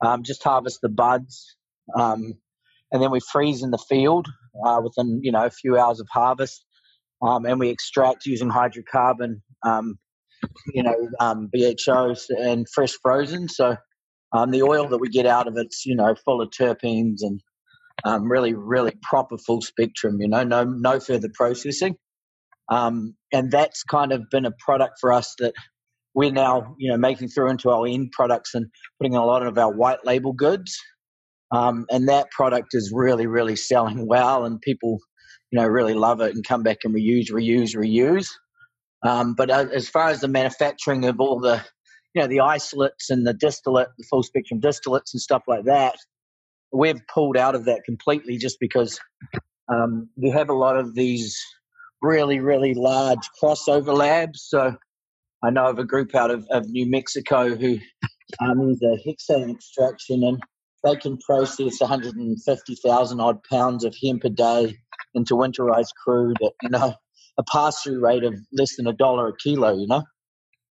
um, 0.01 0.23
just 0.23 0.43
harvest 0.43 0.81
the 0.83 0.89
buds, 0.89 1.57
um, 1.95 2.35
and 2.91 3.03
then 3.03 3.11
we 3.11 3.21
freeze 3.21 3.63
in 3.63 3.71
the 3.71 3.79
field 3.79 4.29
uh, 4.65 4.81
within 4.83 5.21
you 5.23 5.33
know 5.33 5.45
a 5.45 5.51
few 5.51 5.79
hours 5.79 6.01
of 6.01 6.09
harvest, 6.11 6.65
um, 7.23 7.47
and 7.47 7.61
we 7.61 7.69
extract 7.69 8.27
using 8.27 8.51
hydrocarbon, 8.51 9.41
um, 9.65 9.99
you 10.75 10.83
know, 10.83 10.95
um, 11.21 11.49
BHOs 11.55 12.25
and 12.31 12.67
fresh 12.75 12.93
frozen. 13.03 13.49
So 13.49 13.77
um, 14.33 14.51
the 14.51 14.63
oil 14.63 14.89
that 14.89 14.99
we 14.99 15.09
get 15.09 15.27
out 15.27 15.47
of 15.47 15.55
it's 15.57 15.85
you 15.87 15.95
know 15.95 16.15
full 16.25 16.41
of 16.41 16.51
terpenes 16.51 17.19
and 17.23 17.41
really 18.29 18.55
really 18.55 18.95
proper 19.03 19.39
full 19.39 19.61
spectrum. 19.61 20.19
You 20.21 20.29
know, 20.29 20.43
no 20.43 20.65
no 20.65 21.01
further 21.01 21.29
processing. 21.35 21.97
Um, 22.69 23.15
and 23.33 23.51
that's 23.51 23.83
kind 23.83 24.13
of 24.13 24.31
been 24.31 24.47
a 24.47 24.53
product 24.65 24.95
for 25.01 25.13
us 25.13 25.35
that 25.39 25.53
we're 26.15 26.33
now, 26.33 26.75
you 26.79 26.91
know, 26.91 26.97
making 26.97 27.29
through 27.29 27.51
into 27.51 27.71
our 27.71 27.87
end 27.87 28.13
products 28.13 28.55
and 28.55 28.67
putting 28.99 29.15
a 29.15 29.25
lot 29.25 29.47
of 29.47 29.59
our 29.59 29.73
white 29.73 30.05
label 30.05 30.33
goods. 30.33 30.79
Um, 31.51 31.87
and 31.91 32.09
that 32.09 32.31
product 32.31 32.69
is 32.73 32.93
really, 32.95 33.27
really 33.27 33.57
selling 33.57 34.07
well, 34.07 34.45
and 34.45 34.61
people, 34.61 34.99
you 35.53 35.61
know, 35.61 35.67
really 35.67 35.95
love 35.95 36.21
it 36.23 36.35
and 36.35 36.47
come 36.47 36.63
back 36.63 36.79
and 36.85 36.95
reuse, 36.95 37.31
reuse, 37.31 37.77
reuse. 37.77 38.31
Um, 39.03 39.35
but 39.35 39.51
uh, 39.51 39.67
as 39.73 39.89
far 39.89 40.09
as 40.09 40.21
the 40.21 40.29
manufacturing 40.29 41.05
of 41.05 41.21
all 41.21 41.39
the, 41.39 41.63
you 42.15 42.23
know, 42.23 42.27
the 42.27 42.41
isolates 42.41 43.11
and 43.11 43.27
the 43.27 43.35
distillate, 43.35 43.89
the 43.99 44.05
full 44.09 44.23
spectrum 44.23 44.61
distillates 44.61 45.13
and 45.13 45.21
stuff 45.21 45.43
like 45.47 45.65
that, 45.65 45.97
we've 46.73 47.01
pulled 47.13 47.37
out 47.37 47.55
of 47.55 47.67
that 47.67 47.85
completely 47.85 48.39
just 48.39 48.59
because 48.61 48.99
um, 49.69 50.09
we 50.17 50.31
have 50.31 50.49
a 50.49 50.55
lot 50.55 50.79
of 50.79 50.95
these 50.95 51.39
really, 52.01 52.41
really 52.41 52.73
large 52.73 53.29
crossover 53.41 53.95
labs. 53.95 54.47
So 54.49 54.75
I 55.45 55.51
know 55.51 55.67
of 55.67 55.79
a 55.79 55.85
group 55.85 56.15
out 56.15 56.31
of, 56.31 56.47
of 56.51 56.69
New 56.71 56.89
Mexico 56.89 57.55
who 57.55 57.79
um, 58.41 58.79
a 58.83 58.97
hexane 59.07 59.51
extraction 59.51 60.25
and 60.25 60.43
they 60.85 60.97
can 60.97 61.19
process 61.19 61.81
150,000 61.81 63.21
odd 63.21 63.43
pounds 63.45 63.85
of 63.85 63.95
hemp 64.03 64.25
a 64.25 64.31
day 64.31 64.77
into 65.15 65.35
winterized 65.35 65.95
crude 66.03 66.37
at, 66.43 66.53
you 66.63 66.71
know, 66.71 66.95
a 67.39 67.43
pass 67.45 67.83
through 67.83 68.01
rate 68.01 68.25
of 68.25 68.35
less 68.53 68.77
than 68.77 68.87
a 68.87 68.93
dollar 68.93 69.29
a 69.29 69.37
kilo, 69.37 69.77
you 69.77 69.87
know, 69.87 70.03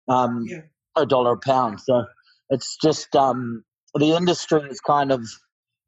um, 0.08 0.44
yeah. 0.46 0.60
a 0.96 1.06
dollar 1.06 1.32
a 1.32 1.38
pound. 1.38 1.80
So 1.80 2.04
it's 2.50 2.76
just 2.82 3.14
um, 3.16 3.64
the 3.94 4.14
industry 4.14 4.62
is 4.70 4.80
kind 4.80 5.10
of, 5.10 5.24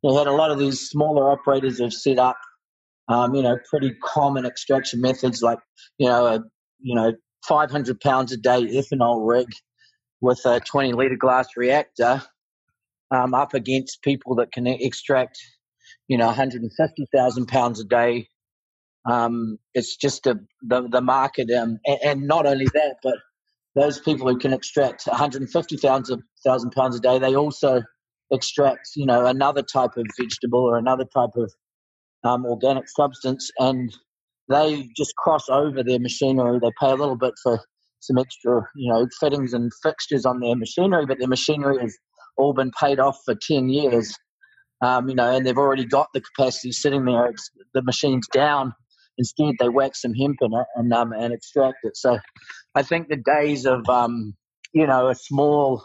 you 0.02 0.16
had 0.16 0.26
a 0.26 0.32
lot 0.32 0.50
of 0.50 0.58
these 0.58 0.80
smaller 0.80 1.30
operators 1.30 1.80
have 1.80 1.92
set 1.92 2.18
up, 2.18 2.38
um, 3.08 3.34
you 3.34 3.42
know, 3.42 3.58
pretty 3.68 3.94
common 4.02 4.46
extraction 4.46 5.00
methods 5.00 5.42
like, 5.42 5.58
you 5.98 6.08
know, 6.08 6.26
a, 6.26 6.44
you 6.80 6.94
know, 6.94 7.12
500 7.46 8.00
pounds 8.00 8.32
a 8.32 8.36
day 8.36 8.62
ethanol 8.62 9.28
rig 9.28 9.48
with 10.20 10.40
a 10.46 10.60
20 10.60 10.94
liter 10.94 11.16
glass 11.16 11.48
reactor 11.56 12.22
um, 13.10 13.34
up 13.34 13.54
against 13.54 14.02
people 14.02 14.34
that 14.36 14.52
can 14.52 14.66
extract, 14.66 15.38
you 16.08 16.18
know, 16.18 16.26
150,000 16.26 17.46
pounds 17.46 17.80
a 17.80 17.84
day. 17.84 18.28
Um, 19.08 19.58
it's 19.74 19.96
just 19.96 20.26
a, 20.26 20.38
the, 20.62 20.88
the 20.88 21.00
market. 21.00 21.50
Um, 21.50 21.78
and, 21.86 21.98
and, 22.04 22.22
not 22.26 22.46
only 22.46 22.66
that, 22.66 22.96
but 23.02 23.14
those 23.76 24.00
people 24.00 24.28
who 24.28 24.36
can 24.36 24.52
extract 24.52 25.06
150,000 25.06 26.70
pounds 26.72 26.96
a 26.96 27.00
day, 27.00 27.18
they 27.18 27.36
also 27.36 27.82
extract, 28.32 28.88
you 28.96 29.06
know, 29.06 29.26
another 29.26 29.62
type 29.62 29.96
of 29.96 30.06
vegetable 30.18 30.60
or 30.60 30.76
another 30.76 31.04
type 31.14 31.30
of 31.36 31.52
um, 32.24 32.44
organic 32.44 32.88
substance. 32.88 33.50
And 33.60 33.94
they 34.48 34.88
just 34.96 35.14
cross 35.16 35.48
over 35.48 35.84
their 35.84 36.00
machinery. 36.00 36.58
They 36.60 36.70
pay 36.80 36.90
a 36.90 36.96
little 36.96 37.16
bit 37.16 37.34
for 37.42 37.60
some 38.00 38.18
extra, 38.18 38.62
you 38.74 38.92
know, 38.92 39.06
fittings 39.20 39.52
and 39.52 39.70
fixtures 39.82 40.24
on 40.24 40.40
their 40.40 40.56
machinery, 40.56 41.06
but 41.06 41.18
their 41.18 41.28
machinery 41.28 41.78
has 41.80 41.96
all 42.36 42.52
been 42.52 42.70
paid 42.70 42.98
off 42.98 43.18
for 43.24 43.34
10 43.34 43.68
years, 43.68 44.14
um, 44.82 45.08
you 45.08 45.14
know, 45.14 45.34
and 45.34 45.46
they've 45.46 45.56
already 45.56 45.84
got 45.84 46.08
the 46.12 46.20
capacity 46.20 46.72
sitting 46.72 47.04
there. 47.04 47.26
It's, 47.26 47.50
the 47.74 47.82
machine's 47.82 48.28
down. 48.28 48.74
Instead, 49.18 49.54
they 49.58 49.68
whack 49.68 49.96
some 49.96 50.14
hemp 50.14 50.36
in 50.42 50.52
it 50.52 50.66
and, 50.74 50.92
um, 50.92 51.12
and 51.12 51.32
extract 51.32 51.78
it. 51.84 51.96
So 51.96 52.18
I 52.74 52.82
think 52.82 53.08
the 53.08 53.16
days 53.16 53.64
of, 53.64 53.88
um, 53.88 54.34
you 54.74 54.86
know, 54.86 55.08
a 55.08 55.14
small, 55.14 55.82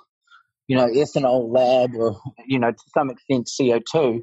you 0.68 0.76
know, 0.76 0.88
ethanol 0.88 1.54
lab 1.54 1.96
or, 1.96 2.20
you 2.46 2.60
know, 2.60 2.72
to 2.72 2.84
some 2.94 3.10
extent 3.10 3.50
CO2, 3.60 4.22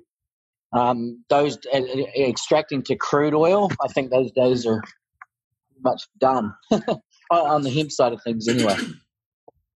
um, 0.73 1.25
those 1.31 1.57
uh, 1.73 1.81
extracting 2.19 2.83
to 2.83 2.97
crude 2.97 3.35
oil, 3.35 3.71
I 3.83 3.89
think 3.89 4.11
those 4.11 4.31
days 4.33 4.67
are 4.67 4.83
much 5.83 6.03
done 6.19 6.53
on 7.31 7.63
the 7.63 7.71
hemp 7.71 7.91
side 7.91 8.13
of 8.13 8.23
things 8.23 8.49
anyway. 8.49 8.77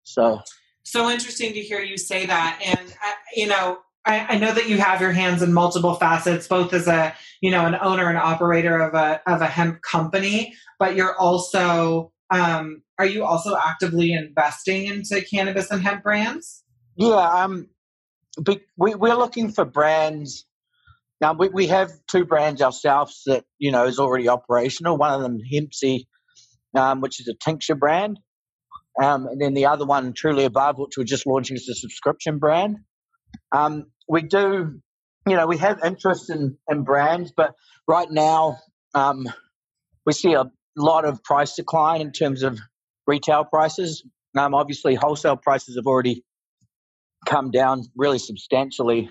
So 0.03 0.41
so 0.85 1.11
interesting 1.11 1.53
to 1.53 1.61
hear 1.61 1.81
you 1.81 1.97
say 1.97 2.27
that. 2.27 2.61
And, 2.65 2.91
uh, 2.91 3.13
you 3.35 3.47
know, 3.47 3.79
I, 4.05 4.35
I, 4.35 4.39
know 4.39 4.53
that 4.53 4.69
you 4.69 4.79
have 4.79 5.01
your 5.01 5.13
hands 5.13 5.43
in 5.43 5.53
multiple 5.53 5.95
facets, 5.95 6.49
both 6.49 6.73
as 6.73 6.89
a, 6.89 7.15
you 7.41 7.51
know, 7.51 7.67
an 7.67 7.77
owner 7.81 8.09
and 8.09 8.19
operator 8.19 8.79
of 8.79 8.95
a, 8.95 9.21
of 9.27 9.41
a 9.43 9.47
hemp 9.47 9.81
company, 9.83 10.55
but 10.79 10.97
you're 10.97 11.17
also, 11.17 12.13
um, 12.31 12.83
are 12.99 13.07
you 13.07 13.25
also 13.25 13.57
actively 13.57 14.13
investing 14.13 14.87
into 14.87 15.23
cannabis 15.23 15.71
and 15.71 15.83
hemp 15.83 16.03
brands? 16.03 16.65
Yeah. 16.97 17.15
Um, 17.15 17.69
we, 18.45 18.61
we're 18.77 19.15
looking 19.15 19.51
for 19.51 19.65
brands. 19.65 20.47
Now 21.21 21.35
we, 21.35 21.49
we 21.49 21.67
have 21.69 21.93
two 22.09 22.25
brands 22.25 22.61
ourselves 22.61 23.23
that, 23.27 23.45
you 23.59 23.71
know, 23.71 23.87
is 23.87 24.01
already 24.01 24.29
operational. 24.29 24.97
One 24.97 25.13
of 25.13 25.23
them, 25.23 25.39
Hempsi, 25.53 26.07
um, 26.75 27.01
which 27.01 27.21
is 27.21 27.29
a 27.29 27.35
tincture 27.35 27.77
brand. 27.77 28.19
Um, 29.01 29.27
and 29.27 29.41
then 29.41 29.55
the 29.55 29.67
other 29.67 29.87
one, 29.87 30.13
Truly 30.13 30.45
Above, 30.45 30.79
which 30.79 30.97
we're 30.97 31.05
just 31.05 31.27
launching 31.27 31.57
as 31.57 31.69
a 31.69 31.75
subscription 31.75 32.39
brand. 32.39 32.79
Um, 33.51 33.87
we 34.09 34.23
do, 34.23 34.81
you 35.27 35.37
know, 35.37 35.47
we 35.47 35.59
have 35.59 35.83
interest 35.85 36.29
in, 36.31 36.59
in 36.69 36.83
brands, 36.85 37.33
but 37.35 37.55
right 37.89 38.11
now 38.11 38.59
um, 38.95 39.27
we 40.05 40.13
see 40.13 40.35
a 40.35 40.51
lot 40.77 41.05
of 41.05 41.23
price 41.25 41.55
decline 41.55 42.01
in 42.01 42.13
terms 42.13 42.43
of 42.43 42.59
retail 43.07 43.45
prices. 43.45 44.05
Um, 44.37 44.55
obviously, 44.55 44.95
wholesale 44.95 45.37
prices 45.37 45.77
have 45.77 45.87
already 45.87 46.25
come 47.27 47.51
down 47.51 47.85
really 47.97 48.19
substantially, 48.19 49.11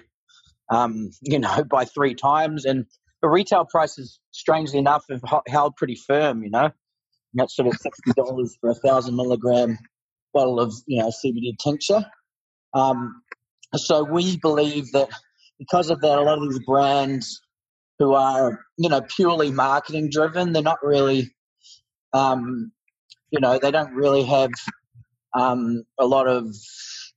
um, 0.70 1.10
you 1.22 1.40
know, 1.40 1.64
by 1.70 1.86
three 1.86 2.14
times. 2.14 2.66
And 2.66 2.86
the 3.22 3.30
retail 3.30 3.66
prices, 3.66 4.20
strangely 4.32 4.78
enough, 4.78 5.06
have 5.10 5.24
held 5.48 5.76
pretty 5.76 5.96
firm, 5.96 6.44
you 6.44 6.52
know 6.52 6.72
that's 7.34 7.56
sort 7.56 7.68
of 7.68 7.76
sixty 7.76 8.12
dollars 8.14 8.58
for 8.60 8.72
a 8.72 8.76
thousand 8.76 9.16
milligram 9.16 9.78
bottle 10.34 10.60
of 10.60 10.74
you 10.88 11.00
know 11.00 11.10
CBD 11.10 11.58
tincture. 11.62 12.06
Um, 12.74 13.22
so 13.76 14.04
we 14.04 14.38
believe 14.38 14.92
that 14.92 15.10
because 15.60 15.90
of 15.90 16.02
that, 16.02 16.18
a 16.18 16.22
lot 16.22 16.38
of 16.38 16.50
these 16.50 16.60
brands 16.66 17.42
who 18.00 18.14
are 18.14 18.60
you 18.78 18.90
know 18.90 19.02
purely 19.02 19.52
marketing 19.52 20.10
driven, 20.10 20.54
they're 20.54 20.62
not 20.62 20.80
really, 20.84 21.32
um, 22.14 22.72
you 23.30 23.40
know, 23.40 23.60
they 23.60 23.72
don't 23.72 23.94
really 23.94 24.24
have 24.24 24.52
um, 25.34 25.84
a 26.00 26.06
lot 26.06 26.28
of 26.28 26.48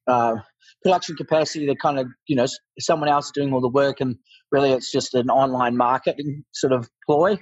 uh, 0.06 0.36
production 0.82 1.16
capacity. 1.16 1.66
They're 1.66 1.74
kind 1.74 1.98
of 1.98 2.08
you 2.26 2.36
know 2.36 2.46
someone 2.78 3.08
else 3.08 3.30
doing 3.32 3.52
all 3.52 3.60
the 3.60 3.68
work, 3.68 4.00
and 4.00 4.16
really 4.52 4.72
it's 4.72 4.92
just 4.92 5.14
an 5.14 5.30
online 5.30 5.76
marketing 5.76 6.44
sort 6.52 6.72
of 6.72 6.88
ploy. 7.06 7.38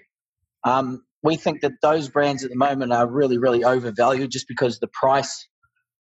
Um, 0.65 1.03
we 1.23 1.37
think 1.37 1.61
that 1.61 1.73
those 1.83 2.09
brands 2.09 2.45
at 2.45 2.51
the 2.51 2.57
moment 2.57 2.93
are 2.93 3.09
really, 3.09 3.39
really 3.39 3.65
overvalued 3.65 4.31
just 4.31 4.49
because 4.49 4.79
the 4.79 4.89
price, 4.89 5.49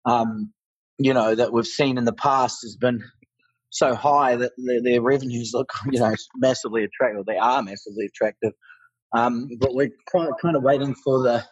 um, 0.05 0.53
you 0.99 1.13
know, 1.13 1.35
that 1.35 1.53
we've 1.53 1.67
seen 1.67 1.99
in 1.99 2.05
the 2.05 2.13
past 2.13 2.59
has 2.63 2.77
been 2.77 3.03
so 3.71 3.95
high 3.95 4.37
that 4.37 4.53
their, 4.57 4.83
their 4.83 5.03
revenues 5.03 5.51
look, 5.53 5.71
you 5.91 5.99
know, 5.99 6.15
massively 6.37 6.85
attractive. 6.85 7.27
They 7.27 7.39
are 7.39 7.63
massively 7.63 8.07
attractive. 8.07 8.53
Um, 9.13 9.49
but 9.59 9.75
we're 9.75 9.91
kind 10.13 10.29
of, 10.29 10.35
kind 10.41 10.57
of 10.57 10.63
waiting 10.63 10.95
for 10.95 11.23
the, 11.23 11.45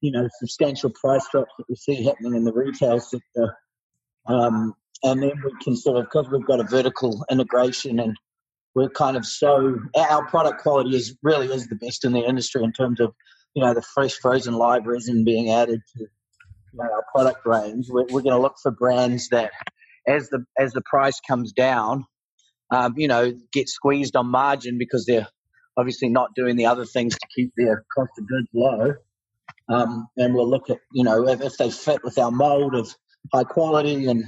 you 0.00 0.10
know, 0.10 0.28
substantial 0.40 0.90
price 0.90 1.26
drops 1.30 1.52
that 1.58 1.64
we 1.68 1.76
see 1.76 2.04
happening 2.04 2.34
in 2.34 2.44
the 2.44 2.52
retail 2.52 2.98
sector. 2.98 3.56
Um, 4.26 4.74
and 5.04 5.22
then 5.22 5.32
we 5.44 5.52
can 5.62 5.76
sort 5.76 5.98
of, 5.98 6.04
because 6.04 6.28
we've 6.30 6.46
got 6.46 6.60
a 6.60 6.64
vertical 6.64 7.24
integration 7.30 8.00
and 8.00 8.16
we're 8.74 8.88
kind 8.90 9.16
of 9.16 9.24
so 9.24 9.78
our 9.96 10.26
product 10.26 10.60
quality 10.62 10.94
is 10.96 11.16
really 11.22 11.46
is 11.46 11.68
the 11.68 11.76
best 11.76 12.04
in 12.04 12.12
the 12.12 12.20
industry 12.20 12.62
in 12.62 12.72
terms 12.72 13.00
of 13.00 13.14
you 13.54 13.62
know 13.62 13.72
the 13.74 13.82
fresh 13.82 14.14
frozen 14.14 14.54
live 14.54 14.86
resin 14.86 15.24
being 15.24 15.50
added 15.50 15.80
to 15.96 16.00
you 16.00 16.08
know, 16.74 16.84
our 16.84 17.04
product 17.14 17.46
range. 17.46 17.86
We're, 17.88 18.06
we're 18.10 18.22
going 18.22 18.34
to 18.34 18.40
look 18.40 18.56
for 18.62 18.70
brands 18.70 19.28
that, 19.28 19.52
as 20.06 20.28
the 20.28 20.44
as 20.58 20.72
the 20.72 20.82
price 20.82 21.20
comes 21.26 21.52
down, 21.52 22.04
um, 22.70 22.94
you 22.96 23.08
know, 23.08 23.32
get 23.52 23.68
squeezed 23.68 24.16
on 24.16 24.26
margin 24.26 24.76
because 24.78 25.06
they're 25.06 25.28
obviously 25.76 26.08
not 26.08 26.34
doing 26.34 26.56
the 26.56 26.66
other 26.66 26.84
things 26.84 27.14
to 27.14 27.26
keep 27.34 27.52
their 27.56 27.84
cost 27.94 28.10
of 28.18 28.28
goods 28.28 28.48
low. 28.52 28.94
Um, 29.68 30.08
and 30.16 30.34
we'll 30.34 30.48
look 30.48 30.68
at 30.68 30.78
you 30.92 31.04
know 31.04 31.26
if, 31.28 31.40
if 31.40 31.56
they 31.56 31.70
fit 31.70 32.02
with 32.04 32.18
our 32.18 32.30
mold 32.30 32.74
of 32.74 32.94
high 33.32 33.44
quality 33.44 34.06
and 34.06 34.24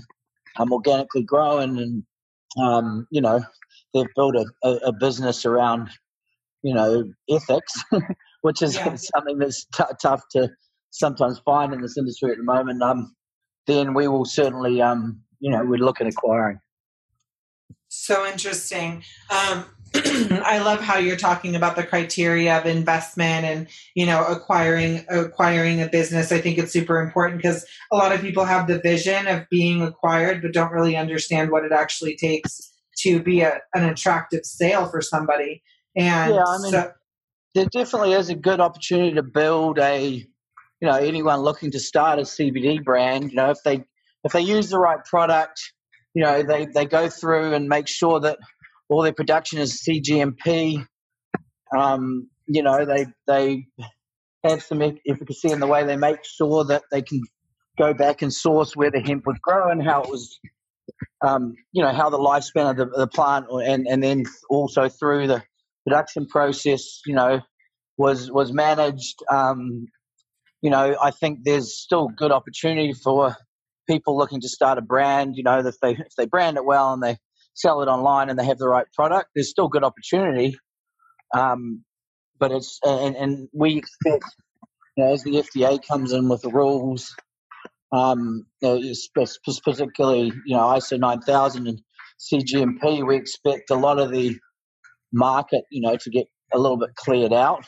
um, 0.59 0.73
organically 0.73 1.25
grown 1.25 1.79
and 1.79 2.05
um, 2.59 3.07
you 3.11 3.21
know 3.21 3.45
they've 3.95 4.07
built 4.15 4.37
a, 4.37 4.47
a, 4.63 4.71
a 4.89 4.93
business 4.93 5.45
around, 5.45 5.91
you 6.63 6.75
know, 6.75 7.05
ethics, 7.31 7.83
which 8.43 8.63
is 8.63 8.75
yeah. 8.77 8.95
something 8.95 9.39
that's 9.39 9.65
t- 9.67 9.85
tough 10.01 10.23
to 10.33 10.51
sometimes 10.91 11.39
find 11.41 11.73
in 11.73 11.81
this 11.81 11.97
industry 11.99 12.33
at 12.33 12.39
the 12.39 12.45
moment. 12.45 12.83
Um, 12.83 13.15
then 13.67 13.95
we 13.95 14.09
will 14.09 14.25
certainly, 14.25 14.81
um, 14.81 15.21
you 15.41 15.51
know, 15.51 15.65
we'd 15.65 15.81
look 15.81 16.01
at 16.01 16.07
acquiring. 16.07 16.61
So 17.89 18.27
interesting. 18.27 19.05
Um, 19.31 19.65
I 19.95 20.59
love 20.59 20.81
how 20.81 20.99
you're 20.99 21.17
talking 21.17 21.57
about 21.57 21.77
the 21.77 21.85
criteria 21.85 22.59
of 22.59 22.67
investment 22.67 23.45
and 23.45 23.69
you 23.95 24.05
know 24.05 24.25
acquiring 24.27 25.05
acquiring 25.09 25.81
a 25.81 25.89
business. 25.89 26.33
I 26.33 26.41
think 26.41 26.59
it's 26.59 26.73
super 26.73 27.01
important 27.01 27.41
because 27.41 27.65
a 27.93 27.97
lot 27.97 28.13
of 28.13 28.21
people 28.21 28.45
have 28.45 28.67
the 28.67 28.81
vision 28.81 29.27
of 29.27 29.49
being 29.49 29.83
acquired 29.83 30.43
but 30.43 30.53
don't 30.53 30.73
really 30.73 30.97
understand 30.97 31.51
what 31.51 31.65
it 31.65 31.73
actually 31.73 32.17
takes 32.17 32.76
to 32.99 33.23
be 33.23 33.41
a, 33.43 33.61
an 33.75 33.85
attractive 33.85 34.45
sale 34.45 34.87
for 34.87 35.01
somebody. 35.01 35.63
And 35.97 36.35
yeah, 36.35 36.45
I 36.47 36.59
mean, 36.59 36.73
so, 36.73 36.93
there 37.55 37.67
definitely 37.67 38.13
is 38.13 38.29
a 38.29 38.35
good 38.35 38.61
opportunity 38.61 39.15
to 39.15 39.23
build 39.23 39.79
a, 39.79 40.09
you 40.09 40.27
know, 40.89 40.97
anyone 40.97 41.41
looking 41.41 41.71
to 41.73 41.81
start 41.81 42.19
a 42.19 42.23
CBD 42.23 42.85
brand. 42.85 43.31
You 43.31 43.37
know, 43.37 43.51
if 43.51 43.59
they 43.65 43.85
if 44.25 44.33
they 44.33 44.41
use 44.41 44.71
the 44.71 44.79
right 44.79 45.03
product, 45.05 45.73
you 46.15 46.23
know, 46.23 46.43
they 46.43 46.67
they 46.67 46.85
go 46.85 47.09
through 47.09 47.55
and 47.55 47.69
make 47.69 47.89
sure 47.89 48.21
that 48.21 48.39
all 48.89 49.03
their 49.03 49.13
production 49.13 49.59
is 49.59 49.83
CGMP. 49.83 50.87
Um, 51.77 52.29
you 52.47 52.63
know, 52.63 52.85
they 52.85 53.07
they 53.27 53.67
have 54.45 54.63
some 54.63 54.83
efficacy 54.83 55.51
in 55.51 55.61
the 55.61 55.67
way 55.67 55.85
they 55.85 55.97
make 55.97 56.25
sure 56.25 56.65
that 56.65 56.85
they 56.91 57.03
can 57.03 57.21
go 57.79 57.93
back 57.93 58.23
and 58.23 58.33
source 58.33 58.75
where 58.75 58.91
the 58.91 59.01
hemp 59.01 59.27
was 59.27 59.37
grown, 59.43 59.81
how 59.81 60.03
it 60.03 60.11
was, 60.11 60.39
um, 61.25 61.55
you 61.73 61.83
know, 61.83 61.93
how 61.93 62.11
the 62.11 62.19
lifespan 62.19 62.71
of 62.71 62.77
the, 62.77 62.87
the 62.87 63.07
plant, 63.07 63.47
and 63.51 63.87
and 63.87 64.03
then 64.03 64.25
also 64.49 64.89
through 64.89 65.27
the 65.29 65.43
production 65.87 66.27
process, 66.27 67.01
you 67.07 67.15
know, 67.15 67.41
was 67.97 68.31
was 68.31 68.53
managed. 68.53 69.23
Um, 69.31 69.87
you 70.63 70.71
know, 70.71 70.97
I 71.01 71.11
think 71.11 71.41
there's 71.45 71.79
still 71.79 72.09
good 72.09 72.33
opportunity 72.33 72.93
for 72.93 73.37
people 73.89 74.17
looking 74.17 74.41
to 74.41 74.49
start 74.49 74.79
a 74.79 74.83
brand. 74.83 75.37
You 75.37 75.45
know, 75.45 75.61
if 75.61 75.77
they 75.81 75.93
if 75.93 76.15
they 76.17 76.27
brand 76.27 76.57
it 76.57 76.65
well 76.65 76.93
and 76.93 77.03
they 77.03 77.19
sell 77.55 77.83
it 77.83 77.87
online 77.87 78.31
and 78.31 78.39
they 78.39 78.45
have 78.47 78.59
the 78.59 78.69
right 78.69 78.87
product, 78.95 79.31
there's 79.35 79.51
still 79.51 79.69
good 79.69 79.85
opportunity. 79.85 80.59
Um, 81.35 81.85
but 82.39 82.53
it's 82.53 82.79
and, 82.85 83.17
and 83.17 83.49
we 83.53 83.77
expect 83.77 84.25
you 84.97 85.05
know, 85.05 85.13
as 85.13 85.23
the 85.23 85.33
FDA 85.33 85.81
comes 85.87 86.13
in 86.13 86.29
with 86.29 86.43
the 86.43 86.51
rules, 86.51 87.15
um, 87.93 88.47
you 88.61 88.95
particularly 89.65 90.33
you 90.45 90.57
know 90.57 90.63
ISO 90.63 90.99
9000 90.99 91.67
and 91.67 91.81
CGMP, 92.19 93.07
we 93.07 93.17
expect 93.17 93.71
a 93.71 93.75
lot 93.75 93.99
of 93.99 94.11
the 94.11 94.39
market, 95.13 95.65
you 95.71 95.81
know, 95.81 95.97
to 95.97 96.11
get 96.11 96.27
a 96.53 96.59
little 96.59 96.77
bit 96.77 96.95
cleared 96.95 97.33
out 97.33 97.67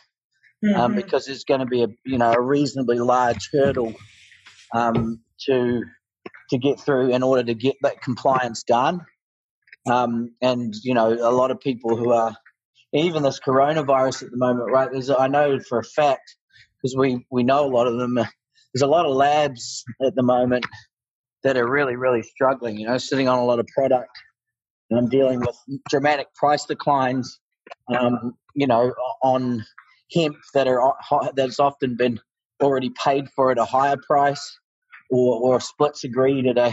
um, 0.64 0.70
mm-hmm. 0.70 0.80
um, 0.80 0.94
because 0.94 1.26
there's 1.26 1.44
going 1.44 1.60
to 1.60 1.66
be 1.66 1.82
a 1.82 1.88
you 2.04 2.18
know 2.18 2.32
a 2.32 2.40
reasonably 2.40 2.98
large 2.98 3.48
hurdle 3.52 3.94
um, 4.74 5.20
to 5.46 5.82
to 6.50 6.58
get 6.58 6.80
through 6.80 7.10
in 7.10 7.22
order 7.22 7.42
to 7.42 7.54
get 7.54 7.76
that 7.82 8.00
compliance 8.00 8.62
done. 8.62 9.00
Um, 9.90 10.34
and 10.42 10.74
you 10.82 10.94
know, 10.94 11.12
a 11.12 11.32
lot 11.32 11.50
of 11.50 11.60
people 11.60 11.96
who 11.96 12.12
are 12.12 12.34
even 12.92 13.22
this 13.22 13.40
coronavirus 13.40 14.24
at 14.24 14.30
the 14.30 14.36
moment, 14.36 14.70
right? 14.70 14.90
There's 14.90 15.10
I 15.10 15.28
know 15.28 15.60
for 15.60 15.78
a 15.78 15.84
fact 15.84 16.36
because 16.76 16.96
we 16.96 17.26
we 17.30 17.42
know 17.42 17.66
a 17.66 17.70
lot 17.70 17.86
of 17.86 17.98
them. 17.98 18.18
There's 18.72 18.82
a 18.82 18.86
lot 18.86 19.06
of 19.06 19.14
labs 19.14 19.84
at 20.04 20.14
the 20.14 20.22
moment 20.22 20.66
that 21.44 21.56
are 21.56 21.68
really 21.68 21.96
really 21.96 22.22
struggling. 22.22 22.78
You 22.78 22.86
know, 22.86 22.98
sitting 22.98 23.28
on 23.28 23.38
a 23.38 23.44
lot 23.44 23.58
of 23.58 23.66
product, 23.68 24.10
and 24.90 24.98
I'm 24.98 25.08
dealing 25.08 25.40
with 25.40 25.56
dramatic 25.88 26.32
price 26.34 26.64
declines. 26.64 27.40
Um, 27.94 28.34
you 28.54 28.66
know, 28.66 28.94
on 29.22 29.64
hemp 30.12 30.36
that 30.54 30.66
are 30.66 30.94
that's 31.34 31.60
often 31.60 31.96
been 31.96 32.18
already 32.62 32.90
paid 33.02 33.28
for 33.36 33.50
at 33.50 33.58
a 33.58 33.64
higher 33.64 33.96
price, 33.96 34.58
or, 35.10 35.38
or 35.40 35.60
splits 35.60 36.04
agreed 36.04 36.46
at 36.46 36.58
a 36.58 36.72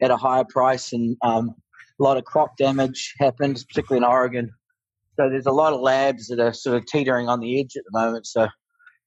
at 0.00 0.10
a 0.10 0.16
higher 0.16 0.44
price, 0.44 0.92
and 0.92 1.16
um, 1.22 1.54
a 2.00 2.02
lot 2.02 2.16
of 2.16 2.24
crop 2.24 2.56
damage 2.56 3.14
happens, 3.18 3.64
particularly 3.64 4.04
in 4.04 4.10
Oregon. 4.10 4.50
So 5.16 5.28
there's 5.28 5.46
a 5.46 5.52
lot 5.52 5.72
of 5.72 5.80
labs 5.80 6.28
that 6.28 6.40
are 6.40 6.52
sort 6.52 6.76
of 6.76 6.86
teetering 6.86 7.28
on 7.28 7.40
the 7.40 7.60
edge 7.60 7.76
at 7.76 7.84
the 7.84 7.98
moment. 7.98 8.26
So, 8.26 8.48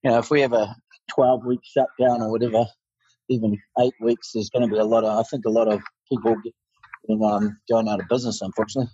you 0.03 0.11
know, 0.11 0.19
if 0.19 0.29
we 0.29 0.41
have 0.41 0.53
a 0.53 0.75
12 1.13 1.45
week 1.45 1.59
shutdown 1.63 2.21
or 2.21 2.31
whatever, 2.31 2.65
even 3.29 3.57
eight 3.79 3.93
weeks, 4.01 4.31
there's 4.33 4.49
going 4.49 4.67
to 4.67 4.73
be 4.73 4.79
a 4.79 4.85
lot 4.85 5.03
of, 5.03 5.17
I 5.17 5.23
think 5.23 5.45
a 5.45 5.49
lot 5.49 5.67
of 5.67 5.81
people 6.11 6.35
getting, 6.35 7.23
um, 7.23 7.57
going 7.69 7.87
out 7.87 7.99
of 7.99 8.07
business, 8.09 8.41
unfortunately. 8.41 8.91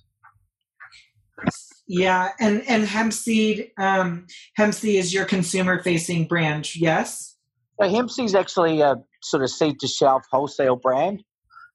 Yeah, 1.88 2.30
and 2.40 2.64
and 2.70 2.86
Hempsi, 2.86 3.72
um, 3.78 4.28
Hempsi 4.58 4.96
is 4.96 5.14
your 5.14 5.26
consumer 5.26 5.82
facing 5.82 6.26
brand, 6.26 6.76
yes? 6.76 7.36
So 7.82 7.90
Hempsi 7.90 8.26
is 8.26 8.36
actually 8.36 8.82
a 8.82 8.96
sort 9.24 9.44
of 9.44 9.50
seed 9.50 9.80
to 9.80 9.88
shelf 9.88 10.24
wholesale 10.32 10.76
brand, 10.76 11.24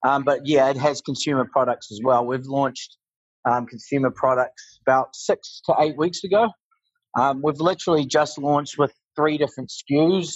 um, 0.06 0.22
but 0.22 0.40
yeah, 0.44 0.70
it 0.70 0.76
has 0.76 1.02
consumer 1.02 1.46
products 1.50 1.90
as 1.90 2.00
well. 2.02 2.24
We've 2.24 2.46
launched 2.46 2.96
um, 3.44 3.66
consumer 3.66 4.10
products 4.10 4.78
about 4.86 5.14
six 5.14 5.60
to 5.66 5.74
eight 5.80 5.96
weeks 5.96 6.24
ago. 6.24 6.48
Um, 7.18 7.40
we've 7.42 7.60
literally 7.60 8.06
just 8.06 8.38
launched 8.38 8.78
with 8.78 8.92
three 9.16 9.38
different 9.38 9.70
SKUs, 9.70 10.34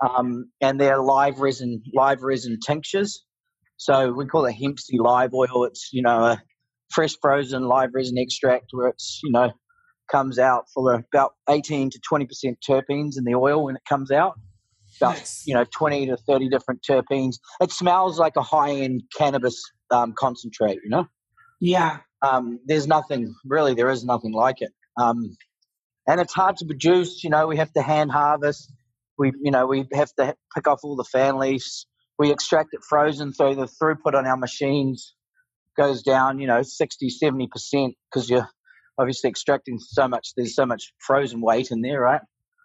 um, 0.00 0.50
and 0.60 0.80
they're 0.80 1.02
live 1.02 1.40
resin 1.40 1.82
live 1.94 2.22
resin 2.22 2.58
tinctures. 2.64 3.24
So 3.76 4.12
we 4.12 4.26
call 4.26 4.44
it 4.46 4.56
Hempsi 4.56 4.98
Live 4.98 5.34
Oil. 5.34 5.64
It's 5.64 5.90
you 5.92 6.02
know 6.02 6.24
a 6.24 6.42
fresh 6.90 7.14
frozen 7.20 7.64
live 7.64 7.90
resin 7.94 8.18
extract 8.18 8.66
where 8.72 8.88
it's 8.88 9.20
you 9.22 9.32
know 9.32 9.52
comes 10.10 10.38
out 10.38 10.64
of 10.76 11.04
about 11.12 11.32
18 11.48 11.90
to 11.90 12.00
20 12.00 12.26
percent 12.26 12.58
terpenes 12.68 13.16
in 13.16 13.24
the 13.24 13.34
oil 13.34 13.64
when 13.64 13.76
it 13.76 13.82
comes 13.88 14.10
out 14.10 14.34
about 14.96 15.14
nice. 15.14 15.44
you 15.46 15.54
know 15.54 15.64
20 15.72 16.06
to 16.06 16.16
30 16.16 16.48
different 16.48 16.80
terpenes 16.82 17.36
it 17.60 17.70
smells 17.70 18.18
like 18.18 18.34
a 18.36 18.42
high-end 18.42 19.02
cannabis 19.16 19.62
um, 19.92 20.12
concentrate 20.18 20.78
you 20.82 20.90
know 20.90 21.06
yeah 21.60 21.98
um, 22.22 22.58
there's 22.66 22.86
nothing 22.86 23.32
really 23.44 23.72
there 23.74 23.90
is 23.90 24.04
nothing 24.04 24.32
like 24.32 24.56
it 24.60 24.72
um, 25.00 25.36
and 26.06 26.20
it's 26.20 26.32
hard 26.32 26.56
to 26.56 26.66
produce 26.66 27.22
you 27.24 27.30
know 27.30 27.46
we 27.46 27.56
have 27.56 27.72
to 27.72 27.82
hand 27.82 28.10
harvest 28.10 28.72
we 29.18 29.32
you 29.42 29.50
know 29.50 29.66
we 29.66 29.86
have 29.92 30.12
to 30.14 30.34
pick 30.54 30.66
off 30.66 30.80
all 30.82 30.96
the 30.96 31.04
fan 31.04 31.38
leaves 31.38 31.86
we 32.18 32.30
extract 32.30 32.70
it 32.72 32.80
frozen 32.88 33.32
so 33.32 33.54
the 33.54 33.66
throughput 33.66 34.14
on 34.14 34.26
our 34.26 34.36
machines 34.36 35.14
goes 35.76 36.02
down, 36.02 36.38
you 36.38 36.46
know, 36.46 36.62
60, 36.62 37.08
70% 37.22 37.94
because 38.10 38.28
you're 38.28 38.48
obviously 38.98 39.30
extracting 39.30 39.78
so 39.78 40.08
much, 40.08 40.32
there's 40.36 40.54
so 40.54 40.66
much 40.66 40.92
frozen 40.98 41.40
weight 41.40 41.70
in 41.70 41.80
there, 41.80 42.00
right? 42.00 42.20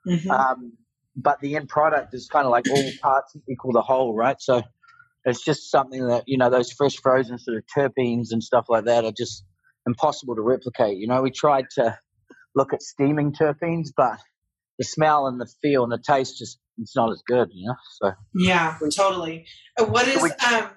Mm-hmm. 0.07 0.29
Um, 0.29 0.73
but 1.15 1.39
the 1.39 1.55
end 1.55 1.69
product 1.69 2.13
is 2.13 2.27
kind 2.27 2.45
of 2.45 2.51
like 2.51 2.65
all 2.69 2.91
parts 3.01 3.35
equal 3.49 3.71
the 3.71 3.81
whole, 3.81 4.13
right? 4.13 4.35
So 4.39 4.63
it's 5.23 5.43
just 5.43 5.71
something 5.71 6.07
that, 6.07 6.23
you 6.27 6.37
know, 6.37 6.49
those 6.49 6.71
fresh 6.71 6.97
frozen 6.97 7.39
sort 7.39 7.57
of 7.57 7.63
terpenes 7.75 8.27
and 8.31 8.43
stuff 8.43 8.65
like 8.67 8.85
that 8.85 9.05
are 9.05 9.13
just 9.17 9.45
impossible 9.87 10.35
to 10.35 10.41
replicate. 10.41 10.97
You 10.97 11.07
know, 11.07 11.21
we 11.21 11.31
tried 11.31 11.65
to 11.75 11.97
look 12.55 12.73
at 12.73 12.81
steaming 12.81 13.33
terpenes, 13.33 13.89
but 13.95 14.19
the 14.77 14.85
smell 14.85 15.27
and 15.27 15.39
the 15.39 15.47
feel 15.61 15.83
and 15.83 15.91
the 15.91 16.01
taste 16.05 16.37
just 16.37 16.59
it's 16.77 16.95
not 16.95 17.11
as 17.11 17.21
good, 17.25 17.49
you 17.53 17.67
know. 17.67 17.75
So 17.99 18.11
yeah, 18.33 18.77
totally. 18.93 19.45
Uh, 19.79 19.85
what 19.85 20.07
is 20.07 20.15
so 20.15 20.23
we, 20.23 20.31
um? 20.31 20.69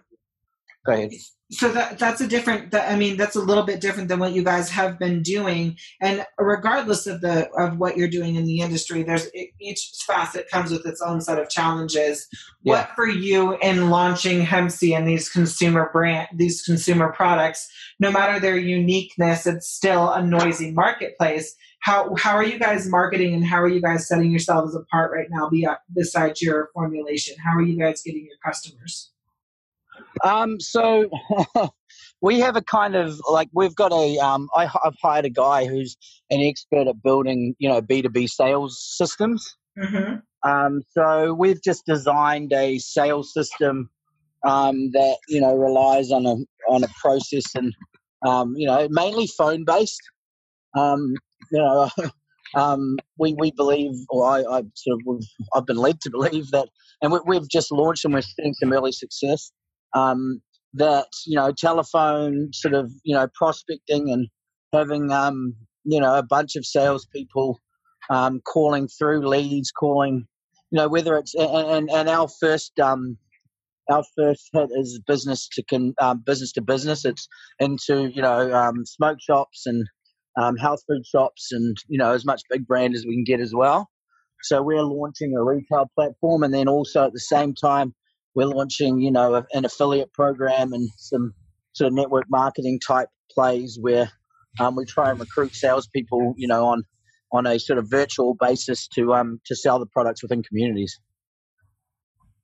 Go 0.88 0.94
ahead. 0.94 1.10
So 1.50 1.70
that 1.72 1.98
that's 1.98 2.20
a 2.20 2.26
different 2.26 2.72
that, 2.72 2.90
i 2.90 2.96
mean 2.96 3.16
that's 3.16 3.34
a 3.34 3.40
little 3.40 3.64
bit 3.64 3.80
different 3.80 4.08
than 4.08 4.18
what 4.18 4.32
you 4.32 4.42
guys 4.42 4.70
have 4.70 4.98
been 4.98 5.22
doing. 5.22 5.76
And 6.00 6.24
regardless 6.38 7.06
of 7.06 7.20
the 7.20 7.50
of 7.58 7.78
what 7.78 7.96
you're 7.96 8.08
doing 8.08 8.36
in 8.36 8.44
the 8.44 8.60
industry 8.60 9.02
there's 9.02 9.28
each 9.60 9.90
facet 10.06 10.50
comes 10.50 10.70
with 10.70 10.86
its 10.86 11.02
own 11.02 11.20
set 11.20 11.38
of 11.38 11.48
challenges. 11.50 12.26
Yeah. 12.62 12.72
what 12.72 12.90
for 12.94 13.06
you 13.06 13.58
in 13.58 13.90
launching 13.90 14.44
Hempsi 14.44 14.96
and 14.96 15.06
these 15.06 15.28
consumer 15.28 15.90
brand 15.92 16.28
these 16.34 16.62
consumer 16.62 17.12
products 17.12 17.70
no 17.98 18.10
matter 18.10 18.40
their 18.40 18.58
uniqueness 18.58 19.46
it's 19.46 19.68
still 19.68 20.10
a 20.10 20.22
noisy 20.22 20.70
marketplace. 20.72 21.54
How 21.80 22.14
how 22.16 22.34
are 22.36 22.44
you 22.44 22.58
guys 22.58 22.88
marketing 22.88 23.34
and 23.34 23.44
how 23.44 23.62
are 23.62 23.68
you 23.68 23.80
guys 23.80 24.08
setting 24.08 24.30
yourselves 24.30 24.74
apart 24.74 25.12
right 25.12 25.28
now 25.30 25.50
besides 25.94 26.42
your 26.42 26.70
formulation? 26.74 27.36
How 27.42 27.56
are 27.56 27.62
you 27.62 27.78
guys 27.78 28.02
getting 28.02 28.26
your 28.26 28.38
customers 28.44 29.12
um, 30.24 30.60
so 30.60 31.08
we 32.20 32.40
have 32.40 32.56
a 32.56 32.62
kind 32.62 32.96
of 32.96 33.20
like 33.30 33.48
we've 33.52 33.74
got 33.74 33.92
a. 33.92 34.18
Um, 34.18 34.48
I, 34.54 34.64
I've 34.64 34.96
hired 35.02 35.24
a 35.24 35.30
guy 35.30 35.66
who's 35.66 35.96
an 36.30 36.40
expert 36.40 36.88
at 36.88 37.02
building, 37.02 37.54
you 37.58 37.68
know, 37.68 37.80
B 37.80 38.02
two 38.02 38.08
B 38.08 38.26
sales 38.26 38.82
systems. 38.96 39.56
Mm-hmm. 39.78 40.48
Um, 40.48 40.82
so 40.90 41.34
we've 41.34 41.62
just 41.62 41.84
designed 41.86 42.52
a 42.52 42.78
sales 42.78 43.32
system 43.32 43.90
um, 44.46 44.90
that 44.92 45.18
you 45.28 45.40
know 45.40 45.54
relies 45.54 46.10
on 46.10 46.26
a 46.26 46.36
on 46.68 46.84
a 46.84 46.88
process 47.00 47.44
and 47.54 47.72
um, 48.26 48.54
you 48.56 48.66
know 48.66 48.88
mainly 48.90 49.26
phone 49.26 49.64
based. 49.64 50.02
Um, 50.76 51.14
you 51.50 51.58
know, 51.58 51.88
um, 52.54 52.98
we 53.18 53.34
we 53.34 53.52
believe, 53.52 53.92
or 54.10 54.26
I, 54.26 54.40
I 54.40 54.62
sort 54.74 55.00
of 55.06 55.24
I've 55.54 55.66
been 55.66 55.76
led 55.76 56.00
to 56.02 56.10
believe 56.10 56.50
that, 56.50 56.68
and 57.02 57.16
we, 57.26 57.36
have 57.36 57.48
just 57.48 57.70
launched 57.72 58.04
and 58.04 58.14
we're 58.14 58.22
seeing 58.22 58.54
some 58.54 58.72
early 58.72 58.92
success 58.92 59.52
um, 59.94 60.40
that 60.74 61.08
you 61.26 61.36
know 61.36 61.52
telephone 61.52 62.50
sort 62.52 62.74
of 62.74 62.90
you 63.04 63.14
know 63.14 63.28
prospecting 63.34 64.10
and 64.10 64.28
having 64.72 65.10
um, 65.12 65.54
you 65.84 66.00
know 66.00 66.14
a 66.16 66.22
bunch 66.22 66.56
of 66.56 66.64
salespeople 66.64 67.58
um, 68.10 68.40
calling 68.46 68.88
through 68.88 69.26
leads, 69.26 69.70
calling 69.70 70.26
you 70.70 70.76
know 70.76 70.88
whether 70.88 71.16
it's 71.16 71.34
and 71.34 71.90
and 71.90 72.08
our 72.08 72.28
first 72.40 72.78
um, 72.80 73.16
our 73.90 74.04
first 74.16 74.50
hit 74.52 74.68
is 74.76 75.00
business 75.06 75.48
to 75.52 75.62
con, 75.64 75.94
um, 76.00 76.22
business 76.24 76.52
to 76.52 76.62
business. 76.62 77.04
It's 77.04 77.28
into 77.58 78.10
you 78.14 78.22
know 78.22 78.52
um, 78.52 78.84
smoke 78.84 79.18
shops 79.20 79.64
and 79.66 79.86
um, 80.40 80.56
health 80.56 80.80
food 80.88 81.04
shops 81.06 81.48
and 81.52 81.76
you 81.88 81.98
know 81.98 82.12
as 82.12 82.24
much 82.24 82.42
big 82.50 82.66
brand 82.66 82.94
as 82.94 83.04
we 83.06 83.14
can 83.14 83.24
get 83.24 83.40
as 83.40 83.54
well. 83.54 83.88
So 84.42 84.62
we're 84.62 84.82
launching 84.82 85.34
a 85.36 85.42
retail 85.42 85.90
platform, 85.96 86.42
and 86.42 86.54
then 86.54 86.68
also 86.68 87.06
at 87.06 87.12
the 87.12 87.20
same 87.20 87.54
time 87.54 87.94
we're 88.34 88.46
launching, 88.46 89.00
you 89.00 89.10
know, 89.10 89.44
an 89.52 89.64
affiliate 89.64 90.12
program 90.12 90.72
and 90.72 90.88
some 90.96 91.34
sort 91.72 91.88
of 91.88 91.94
network 91.94 92.26
marketing 92.28 92.80
type 92.80 93.08
plays 93.30 93.78
where 93.80 94.10
um, 94.60 94.76
we 94.76 94.84
try 94.84 95.10
and 95.10 95.20
recruit 95.20 95.54
salespeople, 95.54 96.34
you 96.36 96.48
know, 96.48 96.66
on 96.66 96.82
on 97.30 97.46
a 97.46 97.58
sort 97.58 97.78
of 97.78 97.90
virtual 97.90 98.34
basis 98.40 98.88
to 98.88 99.12
um 99.12 99.40
to 99.44 99.54
sell 99.54 99.78
the 99.78 99.86
products 99.86 100.22
within 100.22 100.42
communities. 100.42 100.98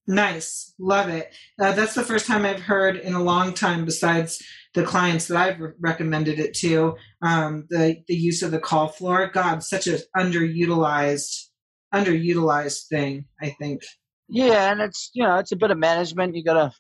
Nice, 0.06 0.74
love 0.78 1.08
it. 1.08 1.34
Uh, 1.58 1.72
that's 1.72 1.94
the 1.94 2.02
first 2.02 2.26
time 2.26 2.44
I've 2.44 2.60
heard 2.60 2.96
in 2.96 3.14
a 3.14 3.22
long 3.22 3.54
time, 3.54 3.86
besides 3.86 4.42
the 4.74 4.84
clients 4.84 5.28
that 5.28 5.38
I've 5.38 5.58
recommended 5.80 6.38
it 6.38 6.52
to, 6.58 6.96
um, 7.22 7.66
the 7.70 7.96
the 8.06 8.14
use 8.14 8.42
of 8.42 8.50
the 8.50 8.58
call 8.58 8.88
floor. 8.88 9.30
God, 9.32 9.62
such 9.62 9.86
an 9.86 10.00
underutilized 10.16 11.46
underutilized 11.94 12.88
thing. 12.88 13.24
I 13.40 13.50
think. 13.50 13.82
Yeah, 14.28 14.72
and 14.72 14.80
it's 14.80 15.10
you 15.14 15.22
know 15.22 15.36
it's 15.36 15.52
a 15.52 15.56
bit 15.56 15.70
of 15.70 15.78
management. 15.78 16.34
You 16.34 16.44
got 16.44 16.72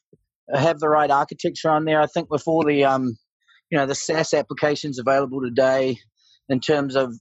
to 0.50 0.58
have 0.58 0.78
the 0.80 0.88
right 0.88 1.10
architecture 1.10 1.70
on 1.70 1.84
there. 1.84 2.00
I 2.00 2.06
think 2.06 2.30
with 2.30 2.44
all 2.46 2.64
the 2.64 2.84
um, 2.84 3.16
you 3.70 3.78
know 3.78 3.86
the 3.86 3.94
SaaS 3.94 4.34
applications 4.34 4.98
available 4.98 5.42
today, 5.42 5.98
in 6.48 6.60
terms 6.60 6.96
of 6.96 7.14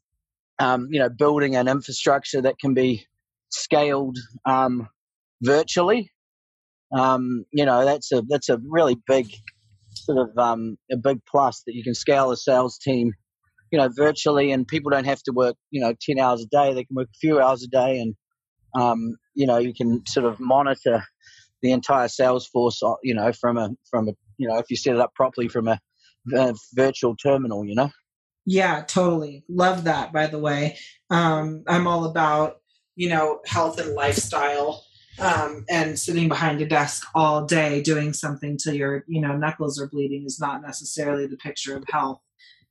um, 0.59 0.87
you 0.91 0.99
know 0.99 1.09
building 1.09 1.55
an 1.55 1.67
infrastructure 1.67 2.41
that 2.41 2.59
can 2.59 2.73
be 2.73 3.05
scaled 3.49 4.17
um, 4.45 4.87
virtually. 5.41 6.09
Um, 6.97 7.45
you 7.51 7.65
know 7.65 7.85
that's 7.85 8.11
a 8.11 8.23
that's 8.29 8.49
a 8.49 8.59
really 8.69 8.97
big 9.07 9.27
sort 9.93 10.29
of 10.29 10.37
um, 10.37 10.77
a 10.91 10.97
big 10.97 11.19
plus 11.29 11.63
that 11.65 11.75
you 11.75 11.83
can 11.83 11.95
scale 11.95 12.31
a 12.31 12.37
sales 12.37 12.77
team, 12.77 13.13
you 13.71 13.79
know, 13.79 13.89
virtually, 13.95 14.51
and 14.51 14.67
people 14.67 14.89
don't 14.91 15.05
have 15.05 15.21
to 15.23 15.31
work 15.33 15.55
you 15.71 15.81
know 15.81 15.93
ten 16.01 16.19
hours 16.19 16.43
a 16.43 16.47
day. 16.47 16.73
They 16.73 16.85
can 16.85 16.95
work 16.95 17.09
a 17.09 17.19
few 17.19 17.41
hours 17.41 17.63
a 17.63 17.67
day, 17.67 17.99
and 17.99 18.15
um, 18.75 19.15
you 19.33 19.47
know 19.47 19.57
you 19.57 19.73
can 19.73 20.05
sort 20.07 20.25
of 20.25 20.39
monitor 20.39 21.03
the 21.61 21.71
entire 21.71 22.09
sales 22.09 22.45
force, 22.45 22.83
uh, 22.83 22.93
you 23.03 23.15
know, 23.15 23.31
from 23.31 23.57
a 23.57 23.71
from 23.89 24.09
a 24.09 24.13
you 24.37 24.47
know 24.47 24.57
if 24.59 24.65
you 24.69 24.75
set 24.75 24.95
it 24.95 25.01
up 25.01 25.13
properly 25.15 25.47
from 25.47 25.67
a, 25.67 25.79
a 26.35 26.53
virtual 26.73 27.15
terminal, 27.15 27.65
you 27.65 27.73
know. 27.73 27.89
Yeah, 28.45 28.83
totally. 28.85 29.45
Love 29.47 29.85
that, 29.85 30.11
by 30.11 30.27
the 30.27 30.39
way. 30.39 30.77
Um, 31.09 31.63
I'm 31.67 31.87
all 31.87 32.05
about, 32.05 32.57
you 32.95 33.09
know, 33.09 33.39
health 33.45 33.79
and 33.79 33.93
lifestyle 33.93 34.83
um, 35.19 35.63
and 35.69 35.97
sitting 35.97 36.27
behind 36.27 36.61
a 36.61 36.65
desk 36.65 37.07
all 37.15 37.45
day 37.45 37.81
doing 37.81 38.11
something 38.11 38.57
till 38.57 38.73
your, 38.73 39.05
you 39.07 39.21
know, 39.21 39.37
knuckles 39.37 39.79
are 39.79 39.87
bleeding 39.87 40.25
is 40.25 40.39
not 40.39 40.61
necessarily 40.61 41.25
the 41.25 41.37
picture 41.37 41.77
of 41.77 41.85
health. 41.89 42.19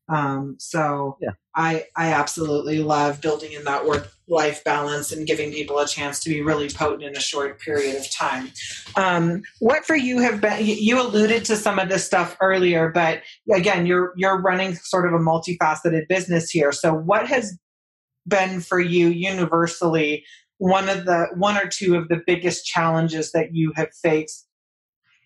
Um, 0.08 0.56
so 0.58 1.16
yeah. 1.22 1.30
I, 1.54 1.86
I 1.96 2.12
absolutely 2.12 2.80
love 2.80 3.22
building 3.22 3.52
in 3.52 3.64
that 3.64 3.86
work 3.86 4.12
life 4.32 4.64
balance 4.64 5.12
and 5.12 5.26
giving 5.26 5.52
people 5.52 5.78
a 5.78 5.86
chance 5.86 6.18
to 6.20 6.30
be 6.30 6.42
really 6.42 6.68
potent 6.68 7.02
in 7.02 7.16
a 7.16 7.20
short 7.20 7.60
period 7.60 7.94
of 7.96 8.10
time. 8.10 8.50
Um, 8.96 9.42
what 9.60 9.84
for 9.84 9.94
you 9.94 10.20
have 10.20 10.40
been, 10.40 10.64
you 10.64 11.00
alluded 11.00 11.44
to 11.44 11.56
some 11.56 11.78
of 11.78 11.88
this 11.88 12.04
stuff 12.04 12.36
earlier, 12.40 12.90
but 12.90 13.22
again, 13.54 13.86
you're, 13.86 14.12
you're 14.16 14.40
running 14.40 14.74
sort 14.74 15.06
of 15.06 15.12
a 15.12 15.22
multifaceted 15.22 16.08
business 16.08 16.50
here. 16.50 16.72
So 16.72 16.94
what 16.94 17.28
has 17.28 17.56
been 18.26 18.60
for 18.60 18.80
you 18.80 19.08
universally 19.08 20.24
one 20.58 20.88
of 20.88 21.04
the, 21.04 21.26
one 21.34 21.56
or 21.56 21.68
two 21.68 21.96
of 21.96 22.08
the 22.08 22.22
biggest 22.26 22.64
challenges 22.64 23.32
that 23.32 23.48
you 23.52 23.72
have 23.76 23.90
faced 24.02 24.48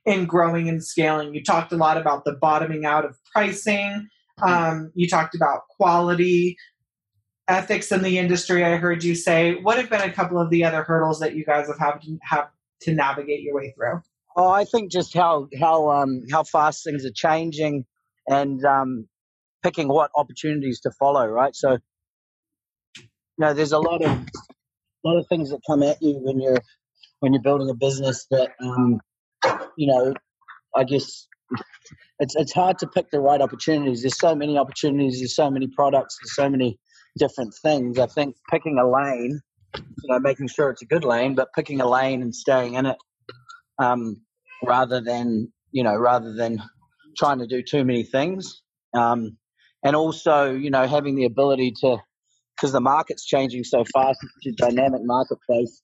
in 0.05 0.27
growing 0.27 0.69
and 0.69 0.83
scaling? 0.83 1.35
You 1.35 1.45
talked 1.45 1.73
a 1.73 1.77
lot 1.77 1.97
about 1.97 2.25
the 2.25 2.33
bottoming 2.33 2.85
out 2.85 3.05
of 3.05 3.17
pricing. 3.33 4.09
Um, 4.43 4.93
you 4.95 5.09
talked 5.09 5.35
about 5.35 5.61
quality, 5.79 6.57
ethics 7.49 7.93
in 7.93 8.03
the 8.03 8.19
industry. 8.19 8.65
I 8.65 8.77
heard 8.77 9.05
you 9.05 9.15
say. 9.15 9.55
What 9.55 9.79
have 9.79 9.91
been 9.91 10.03
a 10.03 10.13
couple 10.13 10.39
of 10.41 10.51
the 10.51 10.65
other 10.65 10.83
hurdles 10.83 11.21
that 11.21 11.35
you 11.35 11.45
guys 11.45 11.69
have 11.69 11.79
had 11.79 12.01
to, 12.03 12.19
have 12.23 12.49
to 12.83 12.93
navigate 12.93 13.43
your 13.43 13.55
way 13.55 13.73
through? 13.77 14.03
Oh, 14.37 14.51
I 14.51 14.65
think 14.65 14.93
just 14.93 15.15
how 15.15 15.49
how 15.59 15.91
um, 15.91 16.23
how 16.31 16.45
fast 16.45 16.85
things 16.85 17.05
are 17.07 17.13
changing, 17.15 17.87
and 18.29 18.63
um, 18.65 19.09
picking 19.63 19.89
what 19.89 20.11
opportunities 20.15 20.81
to 20.81 20.91
follow. 20.91 21.27
Right, 21.27 21.55
so 21.55 21.79
you 22.99 23.05
know, 23.39 23.55
there's 23.55 23.73
a 23.73 23.79
lot 23.79 24.03
of 24.03 24.11
a 24.11 24.29
lot 25.05 25.19
of 25.19 25.27
things 25.29 25.51
that 25.51 25.61
come 25.67 25.83
at 25.83 26.03
you 26.03 26.19
when 26.21 26.41
you're 26.41 26.61
when 27.21 27.33
you're 27.33 27.43
building 27.43 27.71
a 27.71 27.75
business 27.75 28.27
that 28.31 28.51
um, 28.63 29.01
you 29.77 29.87
know, 29.87 30.13
I 30.75 30.85
guess 30.85 31.29
it's 32.19 32.37
it's 32.37 32.53
hard 32.53 32.79
to 32.81 32.87
pick 32.87 33.11
the 33.11 33.21
right 33.21 33.41
opportunities. 33.41 34.03
There's 34.03 34.19
so 34.19 34.35
many 34.35 34.59
opportunities. 34.59 35.21
There's 35.21 35.35
so 35.35 35.51
many 35.51 35.69
products. 35.69 36.19
There's 36.21 36.35
so 36.35 36.51
many 36.51 36.79
different 37.17 37.55
things. 37.55 37.99
I 37.99 38.07
think 38.07 38.37
picking 38.51 38.79
a 38.79 38.89
lane, 38.89 39.41
you 39.75 40.09
know, 40.09 40.19
making 40.19 40.49
sure 40.49 40.71
it's 40.71 40.83
a 40.83 40.87
good 40.87 41.05
lane, 41.05 41.35
but 41.35 41.53
picking 41.55 41.81
a 41.81 41.89
lane 41.89 42.23
and 42.23 42.35
staying 42.35 42.75
in 42.75 42.87
it, 42.87 42.97
um, 43.79 44.23
rather 44.63 45.01
than 45.01 45.53
you 45.73 45.83
know, 45.83 45.95
rather 45.97 46.33
than 46.33 46.63
trying 47.17 47.39
to 47.39 47.47
do 47.47 47.63
too 47.63 47.85
many 47.85 48.03
things, 48.03 48.63
um, 48.95 49.37
and 49.85 49.97
also 49.97 50.53
you 50.53 50.71
know 50.71 50.87
having 50.87 51.15
the 51.17 51.25
ability 51.25 51.73
to, 51.81 51.99
because 52.57 52.73
the 52.73 52.81
market's 52.81 53.25
changing 53.25 53.65
so 53.65 53.85
fast, 53.93 54.19
it's 54.43 54.63
a 54.63 54.71
dynamic 54.71 55.03
marketplace. 55.05 55.83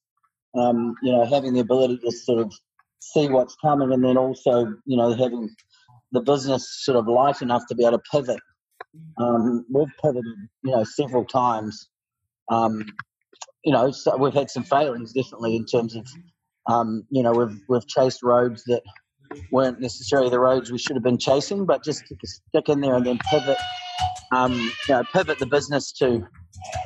Um, 0.55 0.95
you 1.03 1.13
know, 1.13 1.25
having 1.25 1.55
the 1.55 1.61
ability 1.61 1.99
to 2.05 2.13
sort 2.13 2.41
of 2.41 2.53
see 3.01 3.29
what's 3.29 3.57
coming, 3.57 3.93
and 3.93 4.05
then 4.05 4.17
also 4.17 4.67
you 4.87 4.97
know 4.97 5.13
having 5.13 5.51
the 6.13 6.21
business 6.21 6.67
sort 6.85 6.97
of 6.97 7.09
light 7.09 7.43
enough 7.43 7.63
to 7.69 7.75
be 7.75 7.85
able 7.85 7.99
to 7.99 8.05
pivot. 8.11 8.41
Um, 9.19 9.65
we've 9.71 9.93
pivoted, 10.03 10.25
you 10.65 10.73
know, 10.73 10.85
several 10.85 11.25
times. 11.25 11.89
Um, 12.51 12.85
you 13.65 13.73
know, 13.73 13.91
so 13.91 14.17
we've 14.17 14.35
had 14.35 14.51
some 14.51 14.65
failings 14.65 15.13
definitely 15.13 15.57
in 15.57 15.65
terms 15.65 15.95
of, 15.95 16.07
um, 16.69 17.05
you 17.11 17.23
know, 17.23 17.33
we've 17.33 17.61
we've 17.69 17.87
chased 17.87 18.23
roads 18.23 18.65
that 18.65 18.83
weren't 19.51 19.81
necessarily 19.81 20.31
the 20.31 20.39
roads 20.39 20.71
we 20.71 20.79
should 20.79 20.97
have 20.97 21.03
been 21.03 21.19
chasing, 21.19 21.65
but 21.65 21.85
just 21.85 22.05
to 22.07 22.17
stick 22.23 22.69
in 22.69 22.81
there 22.81 22.95
and 22.95 23.07
then 23.07 23.19
pivot, 23.31 23.59
um, 24.33 24.53
you 24.89 24.95
know, 24.95 25.03
pivot 25.13 25.39
the 25.39 25.47
business 25.47 25.93
to, 25.93 26.27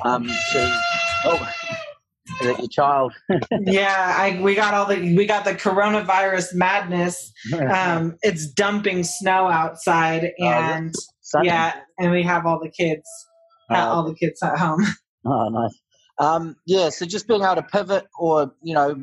um, 0.05 0.25
to 0.25 0.81
oh, 1.25 1.49
is 2.41 2.47
it 2.47 2.59
your 2.59 2.67
child? 2.69 3.13
yeah, 3.61 4.15
I, 4.17 4.39
we 4.41 4.55
got 4.55 4.73
all 4.73 4.85
the 4.85 5.15
we 5.15 5.25
got 5.25 5.45
the 5.45 5.55
coronavirus 5.55 6.53
madness. 6.55 7.33
Um, 7.53 8.17
it's 8.23 8.47
dumping 8.47 9.03
snow 9.03 9.47
outside, 9.47 10.31
oh, 10.41 10.45
and 10.45 10.93
yeah, 11.43 11.81
and 11.99 12.11
we 12.11 12.23
have 12.23 12.45
all 12.45 12.59
the 12.59 12.69
kids, 12.69 13.07
uh, 13.69 13.77
all 13.77 14.03
the 14.03 14.15
kids 14.15 14.41
at 14.43 14.57
home. 14.57 14.85
Oh, 15.25 15.49
nice. 15.51 15.79
Um, 16.19 16.55
yeah, 16.65 16.89
so 16.89 17.05
just 17.05 17.27
being 17.27 17.43
able 17.43 17.55
to 17.55 17.63
pivot, 17.63 18.05
or 18.19 18.53
you 18.61 18.73
know, 18.73 18.95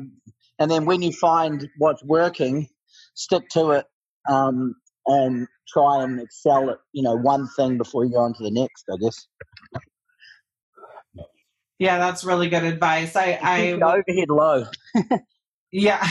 and 0.59 0.71
then 0.71 0.85
when 0.85 1.01
you 1.01 1.11
find 1.11 1.67
what's 1.77 2.03
working, 2.03 2.67
stick 3.13 3.43
to 3.51 3.71
it, 3.71 3.85
um, 4.29 4.75
and 5.05 5.47
try 5.67 6.03
and 6.03 6.19
excel 6.19 6.69
at 6.69 6.77
you 6.93 7.03
know 7.03 7.15
one 7.15 7.47
thing 7.55 7.77
before 7.77 8.05
you 8.05 8.11
go 8.11 8.19
on 8.19 8.33
to 8.33 8.43
the 8.43 8.51
next. 8.51 8.85
I 8.91 8.97
guess. 9.01 9.27
Yeah, 11.77 11.97
that's 11.97 12.23
really 12.23 12.49
good 12.49 12.63
advice. 12.63 13.15
I, 13.15 13.37
I 13.41 13.71
overhead 13.73 14.29
low. 14.29 14.65
yeah, 15.71 16.07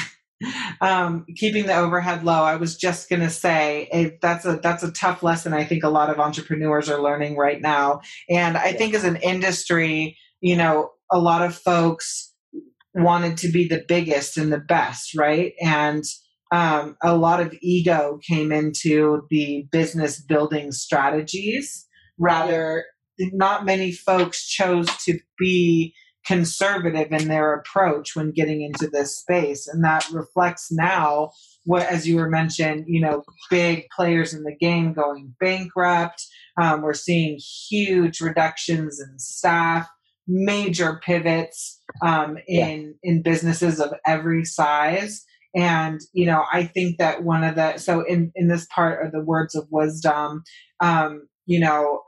um, 0.80 1.26
keeping 1.37 1.66
the 1.66 1.76
overhead 1.76 2.24
low. 2.24 2.42
I 2.42 2.56
was 2.56 2.76
just 2.76 3.08
gonna 3.08 3.30
say 3.30 3.88
it, 3.92 4.20
that's 4.20 4.44
a 4.44 4.56
that's 4.56 4.82
a 4.82 4.92
tough 4.92 5.22
lesson. 5.22 5.52
I 5.52 5.64
think 5.64 5.84
a 5.84 5.88
lot 5.88 6.10
of 6.10 6.18
entrepreneurs 6.18 6.88
are 6.88 7.02
learning 7.02 7.37
right 7.37 7.60
now, 7.60 8.00
and 8.28 8.56
I 8.56 8.68
yeah. 8.68 8.76
think 8.76 8.94
as 8.94 9.04
an 9.04 9.16
industry, 9.16 10.16
you 10.40 10.56
know, 10.56 10.90
a 11.10 11.18
lot 11.18 11.42
of 11.42 11.54
folks 11.54 12.32
wanted 12.94 13.38
to 13.38 13.48
be 13.48 13.66
the 13.66 13.84
biggest 13.87 14.37
and 14.37 14.52
the 14.52 14.58
best, 14.58 15.16
right? 15.16 15.52
And 15.60 16.04
um, 16.52 16.96
a 17.02 17.16
lot 17.16 17.40
of 17.40 17.54
ego 17.62 18.20
came 18.26 18.52
into 18.52 19.22
the 19.30 19.66
business 19.72 20.20
building 20.20 20.70
strategies 20.70 21.87
rather 22.18 22.84
not 23.18 23.64
many 23.64 23.92
folks 23.92 24.46
chose 24.46 24.87
to 25.04 25.18
be 25.38 25.94
conservative 26.26 27.12
in 27.12 27.28
their 27.28 27.54
approach 27.54 28.16
when 28.16 28.32
getting 28.32 28.62
into 28.62 28.88
this 28.88 29.18
space. 29.18 29.66
And 29.66 29.84
that 29.84 30.08
reflects 30.10 30.68
now 30.70 31.30
what 31.64 31.82
as 31.82 32.06
you 32.06 32.16
were 32.16 32.28
mentioned 32.28 32.84
you 32.87 33.00
know 33.00 33.22
big 33.50 33.87
players 33.94 34.34
in 34.34 34.42
the 34.42 34.56
game 34.56 34.92
going 34.92 35.34
bankrupt. 35.40 36.24
Um, 36.60 36.82
we're 36.82 36.94
seeing 36.94 37.38
huge 37.68 38.20
reductions 38.20 39.00
in 39.00 39.18
staff 39.18 39.88
major 40.26 41.00
pivots 41.04 41.82
um, 42.00 42.38
in 42.48 42.94
yeah. 43.02 43.10
in 43.10 43.22
businesses 43.22 43.78
of 43.80 43.92
every 44.06 44.44
size. 44.44 45.24
And 45.56 46.00
you 46.12 46.26
know 46.26 46.44
i 46.52 46.64
think 46.64 46.98
that 46.98 47.22
one 47.22 47.44
of 47.44 47.54
the 47.54 47.78
so 47.78 48.00
in 48.00 48.32
in 48.34 48.48
this 48.48 48.66
part 48.74 49.06
of 49.06 49.12
the 49.12 49.20
words 49.22 49.54
of 49.54 49.68
wisdom 49.70 50.42
um, 50.80 51.28
you 51.46 51.60
know 51.60 52.00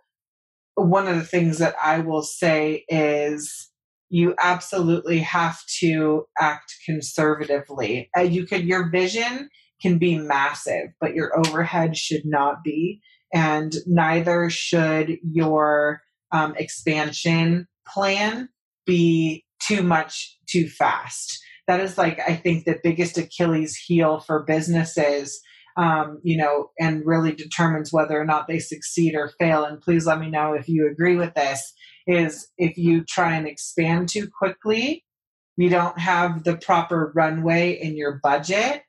one 0.76 1.08
of 1.08 1.16
the 1.16 1.24
things 1.24 1.58
that 1.58 1.74
I 1.82 2.00
will 2.00 2.22
say 2.22 2.84
is 2.88 3.70
you 4.08 4.34
absolutely 4.40 5.18
have 5.18 5.58
to 5.80 6.26
act 6.40 6.74
conservatively. 6.84 8.10
Uh, 8.16 8.22
you 8.22 8.46
could 8.46 8.64
your 8.64 8.90
vision 8.90 9.48
can 9.80 9.98
be 9.98 10.18
massive, 10.18 10.88
but 11.00 11.14
your 11.14 11.38
overhead 11.38 11.96
should 11.96 12.24
not 12.24 12.62
be, 12.64 13.00
and 13.32 13.74
neither 13.86 14.48
should 14.48 15.18
your 15.22 16.00
um, 16.32 16.54
expansion 16.56 17.66
plan 17.86 18.48
be 18.86 19.44
too 19.60 19.82
much 19.82 20.38
too 20.48 20.68
fast. 20.68 21.38
That 21.66 21.80
is 21.80 21.98
like 21.98 22.20
I 22.20 22.34
think 22.36 22.64
the 22.64 22.78
biggest 22.82 23.18
Achilles 23.18 23.76
heel 23.76 24.20
for 24.20 24.44
businesses 24.44 25.40
um, 25.76 26.20
you 26.22 26.36
know, 26.36 26.70
and 26.80 27.04
really 27.04 27.32
determines 27.32 27.92
whether 27.92 28.18
or 28.20 28.24
not 28.24 28.48
they 28.48 28.58
succeed 28.58 29.14
or 29.14 29.32
fail. 29.38 29.64
And 29.64 29.80
please 29.80 30.06
let 30.06 30.18
me 30.18 30.30
know 30.30 30.54
if 30.54 30.68
you 30.68 30.88
agree 30.90 31.16
with 31.16 31.34
this. 31.34 31.74
Is 32.06 32.48
if 32.56 32.78
you 32.78 33.04
try 33.04 33.34
and 33.34 33.46
expand 33.46 34.08
too 34.08 34.28
quickly, 34.38 35.04
you 35.56 35.68
don't 35.68 35.98
have 35.98 36.44
the 36.44 36.56
proper 36.56 37.12
runway 37.14 37.72
in 37.72 37.96
your 37.96 38.20
budget, 38.22 38.82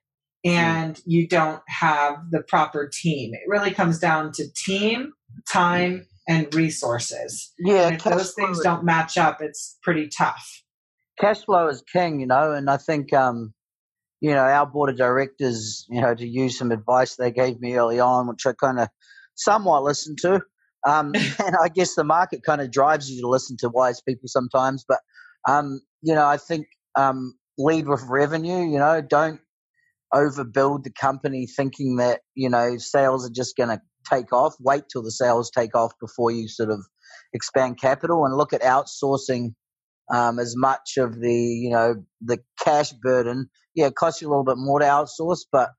and 0.46 1.00
you 1.06 1.28
don't 1.28 1.62
have 1.68 2.16
the 2.32 2.42
proper 2.42 2.90
team. 2.92 3.34
It 3.34 3.42
really 3.48 3.72
comes 3.72 4.00
down 4.00 4.32
to 4.34 4.46
team, 4.54 5.14
time, 5.52 6.06
and 6.28 6.54
resources. 6.54 7.54
Yeah, 7.58 7.88
and 7.88 7.96
if 7.96 8.04
those 8.04 8.34
things 8.34 8.60
don't 8.60 8.84
match 8.84 9.18
up, 9.18 9.42
it's 9.42 9.78
pretty 9.82 10.10
tough. 10.10 10.64
Cash 11.20 11.46
flow 11.46 11.68
is 11.68 11.84
king, 11.92 12.20
you 12.20 12.28
know, 12.28 12.52
and 12.52 12.70
I 12.70 12.78
think 12.78 13.14
um, 13.14 13.54
you 14.22 14.32
know 14.32 14.44
our 14.44 14.66
board 14.66 14.90
of 14.90 14.98
directors, 14.98 15.86
you 15.90 16.02
know, 16.02 16.14
to 16.14 16.28
use 16.28 16.58
some 16.58 16.72
advice 16.72 17.16
they 17.16 17.32
gave 17.32 17.60
me 17.60 17.76
early 17.76 18.00
on, 18.00 18.28
which 18.28 18.46
I 18.46 18.54
kind 18.54 18.80
of 18.80 18.90
somewhat 19.36 19.84
listened 19.84 20.20
to. 20.22 20.42
Um, 20.86 21.14
and 21.16 21.56
I 21.62 21.70
guess 21.70 21.96
the 21.96 22.04
market 22.04 22.44
kind 22.44 22.62
of 22.62 22.72
drives 22.72 23.10
you 23.10 23.22
to 23.22 23.28
listen 23.30 23.58
to 23.60 23.70
wise 23.70 24.02
people 24.02 24.28
sometimes, 24.28 24.84
but 24.88 25.00
um, 25.48 25.82
you 26.02 26.14
know, 26.14 26.26
I 26.26 26.38
think 26.38 26.68
um, 26.98 27.34
lead 27.58 27.88
with 27.88 28.04
revenue. 28.08 28.70
You 28.70 28.80
know, 28.80 29.02
don't 29.02 29.40
overbuild 30.14 30.84
the 30.84 30.92
company 30.92 31.48
thinking 31.48 31.98
that 31.98 32.22
you 32.36 32.50
know 32.50 32.78
sales 32.78 33.28
are 33.28 33.34
just 33.34 33.56
going 33.56 33.70
to 33.70 33.82
take 34.10 34.34
off. 34.34 34.56
Wait 34.60 34.84
till 34.92 35.04
the 35.04 35.12
sales 35.12 35.52
take 35.52 35.76
off 35.76 35.94
before 36.00 36.32
you 36.32 36.48
sort 36.48 36.70
of 36.70 36.86
expand 37.34 37.80
capital 37.80 38.26
and 38.26 38.36
look 38.36 38.54
at 38.54 38.62
outsourcing 38.62 39.54
um, 40.14 40.40
as 40.40 40.56
much 40.56 40.98
of 40.98 41.20
the 41.20 41.34
you 41.34 41.70
know 41.70 41.96
the 42.22 42.40
cash 42.60 42.92
burden. 42.92 43.50
Yeah, 43.76 43.88
it 43.88 43.96
costs 43.96 44.22
you 44.22 44.28
a 44.28 44.32
little 44.32 44.44
bit 44.44 44.58
more 44.58 44.80
to 44.80 44.86
outsource, 44.86 45.42
but 45.52 45.70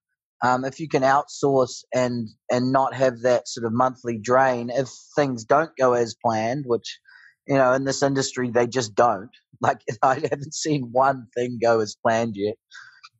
um, 0.44 0.64
if 0.64 0.80
you 0.80 0.88
can 0.88 1.02
outsource 1.02 1.82
and 1.94 2.28
and 2.50 2.72
not 2.72 2.94
have 2.94 3.20
that 3.20 3.48
sort 3.48 3.66
of 3.66 3.72
monthly 3.72 4.18
drain, 4.18 4.70
if 4.70 4.88
things 5.16 5.44
don't 5.44 5.72
go 5.78 5.94
as 5.94 6.14
planned, 6.24 6.64
which 6.66 6.98
you 7.46 7.56
know 7.56 7.72
in 7.72 7.84
this 7.84 8.02
industry 8.02 8.50
they 8.50 8.66
just 8.66 8.94
don't. 8.94 9.30
Like 9.60 9.80
I 10.02 10.14
haven't 10.14 10.54
seen 10.54 10.90
one 10.92 11.26
thing 11.34 11.58
go 11.60 11.80
as 11.80 11.96
planned 12.00 12.34
yet 12.36 12.54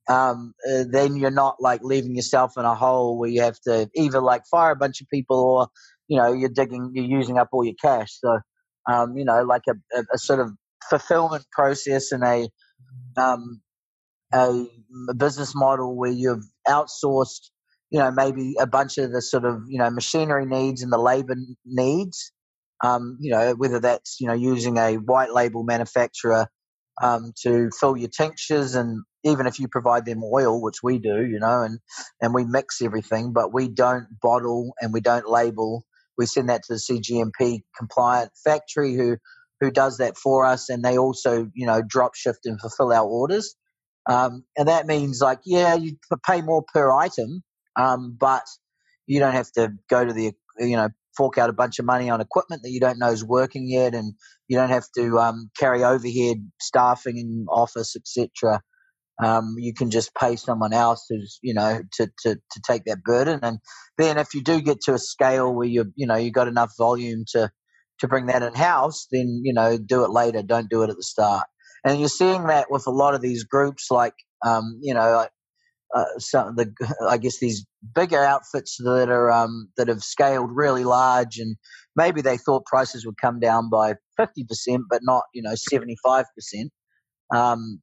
um, 0.08 0.54
uh, 0.68 0.84
then 0.90 1.16
you're 1.16 1.30
not 1.30 1.56
like 1.60 1.82
leaving 1.82 2.16
yourself 2.16 2.52
in 2.56 2.64
a 2.64 2.74
hole 2.74 3.18
where 3.18 3.28
you 3.28 3.42
have 3.42 3.60
to 3.60 3.88
either 3.94 4.20
like 4.20 4.42
fire 4.50 4.72
a 4.72 4.76
bunch 4.76 5.00
of 5.00 5.08
people 5.08 5.38
or 5.38 5.68
you 6.08 6.18
know 6.18 6.32
you're 6.32 6.48
digging 6.48 6.90
you're 6.94 7.04
using 7.04 7.38
up 7.38 7.48
all 7.52 7.64
your 7.64 7.74
cash 7.80 8.08
so 8.12 8.40
um, 8.90 9.16
you 9.16 9.24
know 9.24 9.42
like 9.42 9.62
a, 9.68 9.98
a, 9.98 10.04
a, 10.14 10.18
sort 10.18 10.40
of 10.40 10.50
fulfillment 10.88 11.44
process 11.52 12.10
and 12.10 12.24
a 12.24 12.48
um, 13.20 13.60
a, 14.32 14.64
business 15.16 15.54
model 15.54 15.94
where 15.94 16.10
you've 16.10 16.44
outsourced 16.68 17.50
you 17.90 17.98
know 17.98 18.10
maybe 18.10 18.54
a 18.60 18.66
bunch 18.66 18.98
of 18.98 19.12
the 19.12 19.22
sort 19.22 19.44
of 19.44 19.62
you 19.68 19.78
know 19.78 19.90
machinery 19.90 20.46
needs 20.46 20.82
and 20.82 20.92
the 20.92 20.98
labor 20.98 21.34
needs 21.64 22.32
um, 22.84 23.16
you 23.20 23.30
know 23.30 23.54
whether 23.54 23.80
that's 23.80 24.20
you 24.20 24.26
know 24.26 24.34
using 24.34 24.76
a 24.76 24.94
white 24.96 25.32
label 25.32 25.64
manufacturer 25.64 26.46
um, 27.02 27.32
to 27.42 27.70
fill 27.78 27.96
your 27.96 28.08
tinctures 28.08 28.74
and 28.74 29.02
even 29.24 29.46
if 29.46 29.58
you 29.58 29.68
provide 29.68 30.04
them 30.04 30.22
oil, 30.24 30.60
which 30.60 30.82
we 30.82 30.98
do, 30.98 31.24
you 31.26 31.38
know, 31.38 31.62
and 31.62 31.78
and 32.20 32.34
we 32.34 32.44
mix 32.44 32.80
everything, 32.82 33.32
but 33.32 33.52
we 33.52 33.68
don't 33.68 34.06
bottle 34.20 34.72
and 34.80 34.92
we 34.92 35.00
don't 35.00 35.28
label. 35.28 35.84
We 36.16 36.26
send 36.26 36.48
that 36.48 36.62
to 36.64 36.74
the 36.74 36.80
CGMP 36.80 37.62
compliant 37.76 38.32
factory 38.44 38.94
who 38.94 39.16
who 39.60 39.70
does 39.70 39.98
that 39.98 40.16
for 40.16 40.44
us, 40.44 40.68
and 40.68 40.84
they 40.84 40.98
also, 40.98 41.50
you 41.54 41.66
know, 41.66 41.82
drop 41.86 42.14
shift 42.14 42.46
and 42.46 42.60
fulfill 42.60 42.92
our 42.92 43.06
orders. 43.06 43.56
Um, 44.08 44.44
and 44.56 44.68
that 44.68 44.86
means 44.86 45.20
like, 45.20 45.40
yeah, 45.44 45.74
you 45.74 45.96
pay 46.26 46.40
more 46.42 46.64
per 46.72 46.90
item, 46.90 47.42
um, 47.76 48.16
but 48.18 48.44
you 49.06 49.20
don't 49.20 49.34
have 49.34 49.52
to 49.52 49.72
go 49.90 50.04
to 50.04 50.12
the, 50.12 50.32
you 50.58 50.76
know, 50.76 50.88
fork 51.16 51.36
out 51.36 51.50
a 51.50 51.54
bunch 51.54 51.78
of 51.78 51.84
money 51.84 52.08
on 52.08 52.20
equipment 52.20 52.62
that 52.62 52.70
you 52.70 52.80
don't 52.80 52.98
know 52.98 53.10
is 53.10 53.24
working 53.24 53.68
yet, 53.68 53.94
and 53.94 54.14
you 54.48 54.56
don't 54.56 54.70
have 54.70 54.86
to 54.96 55.18
um, 55.18 55.50
carry 55.58 55.84
overhead 55.84 56.38
staffing 56.60 57.18
in 57.18 57.46
office, 57.50 57.94
etc 57.96 58.60
um, 59.22 59.56
you 59.58 59.74
can 59.74 59.90
just 59.90 60.14
pay 60.14 60.36
someone 60.36 60.72
else 60.72 61.06
who's 61.08 61.38
you 61.42 61.54
know 61.54 61.80
to, 61.94 62.08
to 62.22 62.36
to 62.36 62.60
take 62.64 62.84
that 62.84 63.02
burden. 63.02 63.40
And 63.42 63.58
then 63.96 64.18
if 64.18 64.34
you 64.34 64.42
do 64.42 64.60
get 64.60 64.80
to 64.82 64.94
a 64.94 64.98
scale 64.98 65.52
where 65.52 65.66
you 65.66 65.92
you 65.96 66.06
know 66.06 66.16
you 66.16 66.30
got 66.30 66.48
enough 66.48 66.72
volume 66.78 67.24
to 67.32 67.50
to 67.98 68.08
bring 68.08 68.26
that 68.26 68.42
in 68.42 68.54
house 68.54 69.06
then 69.10 69.40
you 69.44 69.52
know 69.52 69.76
do 69.76 70.04
it 70.04 70.10
later 70.10 70.42
don't 70.42 70.70
do 70.70 70.82
it 70.82 70.90
at 70.90 70.96
the 70.96 71.02
start 71.02 71.46
and 71.84 72.00
you're 72.00 72.08
seeing 72.08 72.46
that 72.46 72.70
with 72.70 72.86
a 72.86 72.90
lot 72.90 73.14
of 73.14 73.20
these 73.20 73.44
groups 73.44 73.88
like 73.90 74.14
um, 74.46 74.78
you 74.80 74.94
know 74.94 75.26
uh, 75.94 76.04
some 76.18 76.56
the 76.56 76.72
I 77.08 77.18
guess 77.18 77.38
these 77.38 77.64
bigger 77.94 78.22
outfits 78.22 78.76
that 78.78 79.08
are 79.08 79.30
um, 79.30 79.68
that 79.76 79.88
have 79.88 80.02
scaled 80.02 80.50
really 80.52 80.84
large 80.84 81.38
and 81.38 81.56
maybe 81.96 82.20
they 82.20 82.36
thought 82.36 82.66
prices 82.66 83.06
would 83.06 83.16
come 83.20 83.40
down 83.40 83.70
by 83.70 83.94
50% 84.18 84.80
but 84.90 85.00
not 85.02 85.24
you 85.34 85.42
know 85.42 85.54
75% 85.54 86.24
um, 87.34 87.80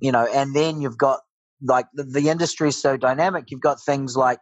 you 0.00 0.12
know, 0.12 0.26
and 0.26 0.54
then 0.54 0.80
you've 0.80 0.98
got 0.98 1.20
like 1.62 1.86
the, 1.94 2.04
the 2.04 2.28
industry 2.28 2.68
is 2.68 2.80
so 2.80 2.96
dynamic. 2.96 3.50
You've 3.50 3.60
got 3.60 3.78
things 3.84 4.16
like, 4.16 4.40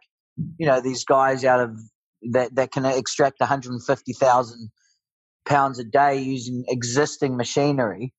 you 0.57 0.65
know, 0.65 0.81
these 0.81 1.05
guys 1.05 1.45
out 1.45 1.59
of 1.59 1.77
that 2.31 2.55
that 2.55 2.71
can 2.71 2.85
extract 2.85 3.39
150,000 3.39 4.71
pounds 5.47 5.79
a 5.79 5.83
day 5.83 6.19
using 6.19 6.63
existing 6.67 7.37
machinery. 7.37 8.13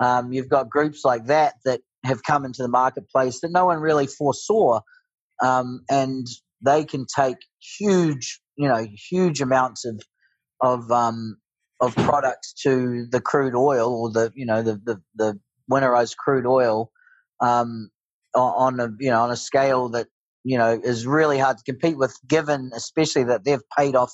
Um, 0.00 0.32
you've 0.32 0.48
got 0.48 0.68
groups 0.68 1.04
like 1.04 1.26
that 1.26 1.54
that 1.64 1.80
have 2.04 2.22
come 2.22 2.44
into 2.44 2.62
the 2.62 2.68
marketplace 2.68 3.40
that 3.40 3.50
no 3.50 3.66
one 3.66 3.78
really 3.78 4.06
foresaw, 4.06 4.80
um, 5.42 5.82
and 5.90 6.26
they 6.64 6.84
can 6.84 7.06
take 7.06 7.38
huge, 7.78 8.40
you 8.56 8.68
know, 8.68 8.86
huge 9.10 9.40
amounts 9.40 9.84
of 9.84 10.00
of 10.60 10.90
um, 10.90 11.36
of 11.80 11.94
products 11.94 12.54
to 12.62 13.06
the 13.10 13.20
crude 13.20 13.54
oil 13.54 13.94
or 13.94 14.10
the 14.10 14.32
you 14.34 14.46
know 14.46 14.62
the 14.62 14.80
the, 14.84 15.00
the 15.14 15.38
winterized 15.70 16.16
crude 16.16 16.46
oil 16.46 16.90
um, 17.40 17.90
on 18.34 18.80
a 18.80 18.88
you 18.98 19.10
know 19.10 19.22
on 19.22 19.30
a 19.30 19.36
scale 19.36 19.88
that 19.90 20.06
you 20.44 20.58
know 20.58 20.78
is 20.82 21.06
really 21.06 21.38
hard 21.38 21.58
to 21.58 21.64
compete 21.64 21.98
with, 21.98 22.16
given 22.26 22.70
especially 22.74 23.24
that 23.24 23.44
they've 23.44 23.68
paid 23.76 23.96
off 23.96 24.12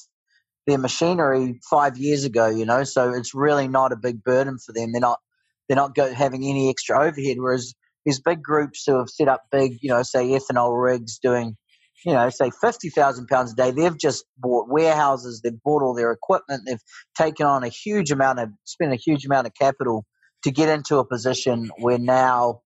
their 0.66 0.78
machinery 0.78 1.60
five 1.68 1.98
years 1.98 2.24
ago. 2.24 2.48
You 2.48 2.66
know, 2.66 2.84
so 2.84 3.12
it's 3.12 3.34
really 3.34 3.68
not 3.68 3.92
a 3.92 3.96
big 3.96 4.22
burden 4.22 4.58
for 4.58 4.72
them. 4.72 4.92
They're 4.92 5.00
not 5.00 5.20
they're 5.68 5.76
not 5.76 5.94
go, 5.94 6.12
having 6.12 6.44
any 6.44 6.70
extra 6.70 6.98
overhead. 6.98 7.36
Whereas 7.38 7.74
these 8.04 8.20
big 8.20 8.42
groups 8.42 8.84
who 8.86 8.98
have 8.98 9.08
set 9.08 9.28
up 9.28 9.42
big, 9.50 9.78
you 9.80 9.90
know, 9.90 10.02
say 10.02 10.28
ethanol 10.28 10.82
rigs 10.82 11.18
doing, 11.18 11.56
you 12.04 12.12
know, 12.12 12.28
say 12.30 12.50
fifty 12.60 12.90
thousand 12.90 13.28
pounds 13.28 13.52
a 13.52 13.56
day, 13.56 13.70
they've 13.70 13.98
just 13.98 14.24
bought 14.38 14.68
warehouses, 14.68 15.40
they've 15.42 15.62
bought 15.64 15.82
all 15.82 15.94
their 15.94 16.10
equipment, 16.10 16.62
they've 16.66 16.82
taken 17.16 17.46
on 17.46 17.62
a 17.62 17.68
huge 17.68 18.10
amount 18.10 18.40
of 18.40 18.48
spent 18.64 18.92
a 18.92 18.96
huge 18.96 19.24
amount 19.24 19.46
of 19.46 19.54
capital 19.54 20.04
to 20.42 20.50
get 20.50 20.68
into 20.68 20.98
a 20.98 21.06
position 21.06 21.70
where 21.78 21.98
now, 21.98 22.60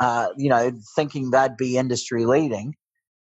uh, 0.00 0.28
you 0.36 0.50
know, 0.50 0.72
thinking 0.94 1.30
they'd 1.30 1.56
be 1.56 1.78
industry 1.78 2.26
leading, 2.26 2.74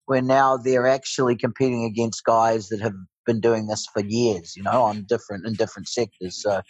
where 0.07 0.21
now 0.21 0.57
they're 0.57 0.87
actually 0.87 1.37
competing 1.37 1.85
against 1.85 2.25
guys 2.25 2.67
that 2.67 2.81
have 2.81 2.95
been 3.25 3.39
doing 3.39 3.67
this 3.67 3.85
for 3.93 4.03
years, 4.03 4.53
you 4.57 4.63
know, 4.63 4.83
on 4.83 5.05
different 5.07 5.47
in 5.47 5.53
different 5.53 5.87
sectors. 5.87 6.41
So, 6.41 6.61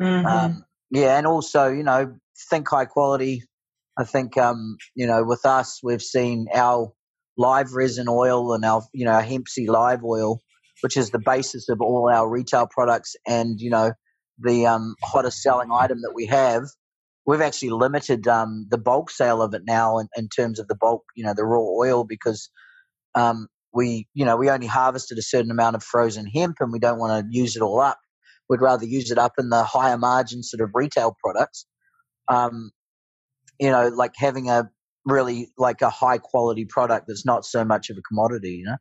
mm-hmm. 0.00 0.26
um, 0.26 0.64
yeah, 0.90 1.18
and 1.18 1.26
also, 1.26 1.68
you 1.68 1.82
know, 1.82 2.16
think 2.50 2.68
high 2.68 2.84
quality. 2.84 3.42
I 3.98 4.04
think, 4.04 4.36
um, 4.36 4.76
you 4.94 5.06
know, 5.06 5.24
with 5.24 5.44
us, 5.46 5.80
we've 5.82 6.02
seen 6.02 6.46
our 6.54 6.92
live 7.38 7.72
resin 7.72 8.08
oil 8.08 8.52
and 8.52 8.64
our, 8.64 8.82
you 8.92 9.04
know, 9.06 9.12
our 9.12 9.22
hemp 9.22 9.48
seed 9.48 9.68
live 9.68 10.04
oil, 10.04 10.40
which 10.82 10.96
is 10.96 11.10
the 11.10 11.18
basis 11.18 11.68
of 11.68 11.80
all 11.80 12.10
our 12.10 12.28
retail 12.28 12.68
products, 12.70 13.16
and 13.26 13.60
you 13.60 13.70
know, 13.70 13.92
the 14.38 14.66
um, 14.66 14.94
hottest 15.02 15.42
selling 15.42 15.70
item 15.72 16.02
that 16.02 16.12
we 16.14 16.26
have 16.26 16.64
we've 17.26 17.40
actually 17.40 17.70
limited 17.70 18.26
um, 18.28 18.66
the 18.70 18.78
bulk 18.78 19.10
sale 19.10 19.42
of 19.42 19.52
it 19.52 19.62
now 19.66 19.98
in, 19.98 20.08
in, 20.16 20.28
terms 20.28 20.58
of 20.60 20.68
the 20.68 20.76
bulk, 20.76 21.02
you 21.16 21.24
know, 21.24 21.34
the 21.34 21.44
raw 21.44 21.60
oil 21.60 22.04
because 22.04 22.48
um, 23.14 23.48
we, 23.74 24.06
you 24.14 24.24
know, 24.24 24.36
we 24.36 24.48
only 24.48 24.68
harvested 24.68 25.18
a 25.18 25.22
certain 25.22 25.50
amount 25.50 25.76
of 25.76 25.82
frozen 25.82 26.26
hemp 26.26 26.56
and 26.60 26.72
we 26.72 26.78
don't 26.78 26.98
want 26.98 27.24
to 27.24 27.36
use 27.36 27.56
it 27.56 27.62
all 27.62 27.80
up. 27.80 27.98
We'd 28.48 28.60
rather 28.60 28.86
use 28.86 29.10
it 29.10 29.18
up 29.18 29.32
in 29.38 29.50
the 29.50 29.64
higher 29.64 29.98
margin 29.98 30.42
sort 30.42 30.60
of 30.60 30.70
retail 30.74 31.16
products. 31.22 31.66
Um, 32.28 32.70
you 33.58 33.70
know, 33.70 33.88
like 33.88 34.12
having 34.16 34.50
a 34.50 34.70
really 35.04 35.48
like 35.56 35.82
a 35.82 35.90
high 35.90 36.18
quality 36.18 36.64
product 36.64 37.06
that's 37.08 37.24
not 37.24 37.44
so 37.44 37.64
much 37.64 37.90
of 37.90 37.96
a 37.96 38.02
commodity, 38.02 38.56
you 38.56 38.64
know? 38.64 38.76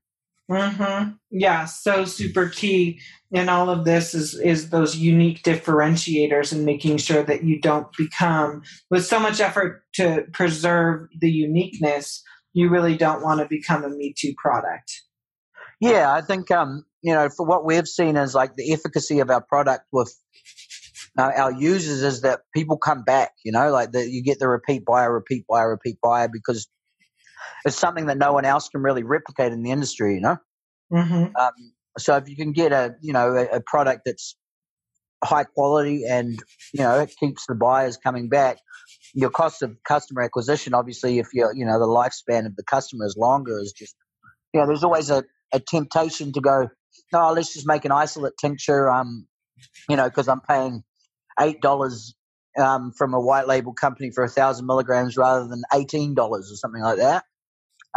Mm-hmm. 0.49 1.13
Yeah, 1.32 1.65
so 1.65 2.06
super 2.06 2.49
key 2.49 2.99
in 3.32 3.49
all 3.49 3.69
of 3.69 3.84
this 3.84 4.13
is 4.13 4.36
is 4.36 4.69
those 4.69 4.95
unique 4.95 5.41
differentiators 5.41 6.51
and 6.54 6.65
making 6.65 6.97
sure 6.97 7.23
that 7.23 7.43
you 7.43 7.60
don't 7.60 7.88
become 7.97 8.62
with 8.91 9.06
so 9.06 9.19
much 9.19 9.39
effort 9.39 9.84
to 9.95 10.25
preserve 10.34 11.08
the 11.19 11.32
uniqueness. 11.32 12.21
You 12.54 12.69
really 12.69 12.95
don't 12.95 13.23
want 13.23 13.39
to 13.39 13.47
become 13.47 13.84
a 13.84 13.89
Me 13.89 14.13
Too 14.15 14.36
product. 14.38 15.01
Yeah, 15.82 16.13
I 16.13 16.21
think 16.21 16.51
um, 16.51 16.86
you 17.06 17.13
know 17.13 17.30
for 17.30 17.46
what 17.46 17.63
we've 17.63 17.88
seen 17.88 18.18
is 18.18 18.34
like 18.34 18.56
the 18.56 18.74
efficacy 18.74 19.20
of 19.20 19.30
our 19.30 19.41
product 19.41 19.86
with 19.91 20.13
uh, 21.18 21.32
our 21.36 21.52
users 21.52 22.02
is 22.02 22.22
that 22.22 22.41
people 22.54 22.78
come 22.78 23.04
back. 23.04 23.32
You 23.44 23.52
know, 23.52 23.70
like 23.72 23.91
that 23.91 24.10
you 24.10 24.24
get 24.24 24.39
the 24.39 24.48
repeat 24.48 24.84
buyer, 24.86 25.13
repeat 25.13 25.46
buyer, 25.48 25.70
repeat 25.70 26.00
buyer 26.02 26.28
because 26.28 26.68
it's 27.63 27.78
something 27.78 28.08
that 28.08 28.18
no 28.18 28.34
one 28.34 28.44
else 28.44 28.70
can 28.70 28.82
really 28.82 29.04
replicate 29.04 29.54
in 29.54 29.62
the 29.62 29.70
industry, 29.70 30.15
you 30.15 30.22
know. 30.22 30.38
Mm-hmm. 30.91 31.36
Um, 31.36 31.74
so 31.98 32.15
if 32.18 32.28
you 32.28 32.36
can 32.36 32.52
get 32.52 32.72
a 32.72 32.96
you 33.02 33.13
know 33.13 33.36
a, 33.36 33.58
a, 33.58 33.62
product 33.62 34.02
that's 34.06 34.36
high 35.24 35.44
quality 35.44 36.06
and 36.08 36.39
you 36.74 36.82
know 36.82 37.00
it 37.00 37.13
keeps 37.20 37.46
the 37.48 37.56
buyers 37.56 37.98
coming 37.98 38.30
back 38.30 38.58
your 39.13 39.30
cost 39.30 39.63
of 39.63 39.76
customer 39.88 40.22
acquisition 40.22 40.74
obviously 40.74 41.18
if 41.18 41.28
you're 41.34 41.56
you 41.56 41.65
know 41.65 41.80
the 41.80 41.88
lifespan 41.88 42.46
of 42.46 42.56
the 42.58 42.63
customer 42.63 43.06
is 43.06 43.15
longer 43.18 43.58
is 43.60 43.72
just 43.72 43.96
you 44.54 44.60
know 44.60 44.68
there's 44.68 44.84
always 44.84 45.10
a, 45.10 45.24
a 45.54 45.60
temptation 45.60 46.32
to 46.34 46.41
go 46.41 46.68
oh 47.13 47.34
let's 47.34 47.53
just 47.53 47.67
make 47.67 47.86
an 47.86 47.91
isolate 47.91 48.34
tincture 48.39 48.89
um 48.89 49.27
you 49.89 49.95
know 49.95 50.10
because 50.10 50.27
i'm 50.27 50.41
paying 50.41 50.84
eight 51.39 51.62
dollars 51.62 52.15
um, 52.58 52.91
from 52.97 53.13
a 53.13 53.19
white 53.19 53.47
label 53.47 53.73
company 53.73 54.12
for 54.12 54.23
a 54.23 54.29
thousand 54.29 54.65
milligrams 54.65 55.17
rather 55.17 55.47
than 55.47 55.62
eighteen 55.73 56.13
dollars 56.13 56.51
or 56.51 56.55
something 56.55 56.81
like 56.81 56.97
that. 56.97 57.23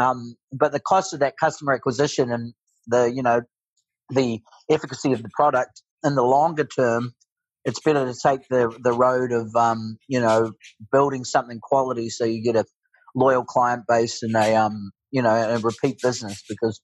Um, 0.00 0.34
but 0.52 0.72
the 0.72 0.80
cost 0.80 1.12
of 1.14 1.20
that 1.20 1.34
customer 1.38 1.72
acquisition 1.72 2.30
and 2.32 2.54
the 2.87 3.12
you 3.12 3.22
know 3.22 3.42
the 4.11 4.40
efficacy 4.70 5.12
of 5.12 5.22
the 5.22 5.30
product 5.34 5.82
in 6.04 6.14
the 6.14 6.22
longer 6.22 6.64
term, 6.64 7.12
it's 7.64 7.80
better 7.80 8.06
to 8.06 8.18
take 8.20 8.48
the 8.48 8.76
the 8.82 8.92
road 8.92 9.32
of 9.32 9.54
um, 9.54 9.98
you 10.08 10.20
know 10.20 10.52
building 10.90 11.24
something 11.24 11.61
quality 11.61 12.08
so 12.08 12.24
you 12.24 12.42
get 12.42 12.56
a 12.56 12.64
loyal 13.14 13.44
client 13.44 13.84
base 13.88 14.22
and 14.22 14.34
a 14.34 14.56
um, 14.56 14.90
you 15.11 15.22
know 15.22 15.30
a 15.30 15.58
repeat 15.58 15.98
business 16.02 16.42
because 16.48 16.80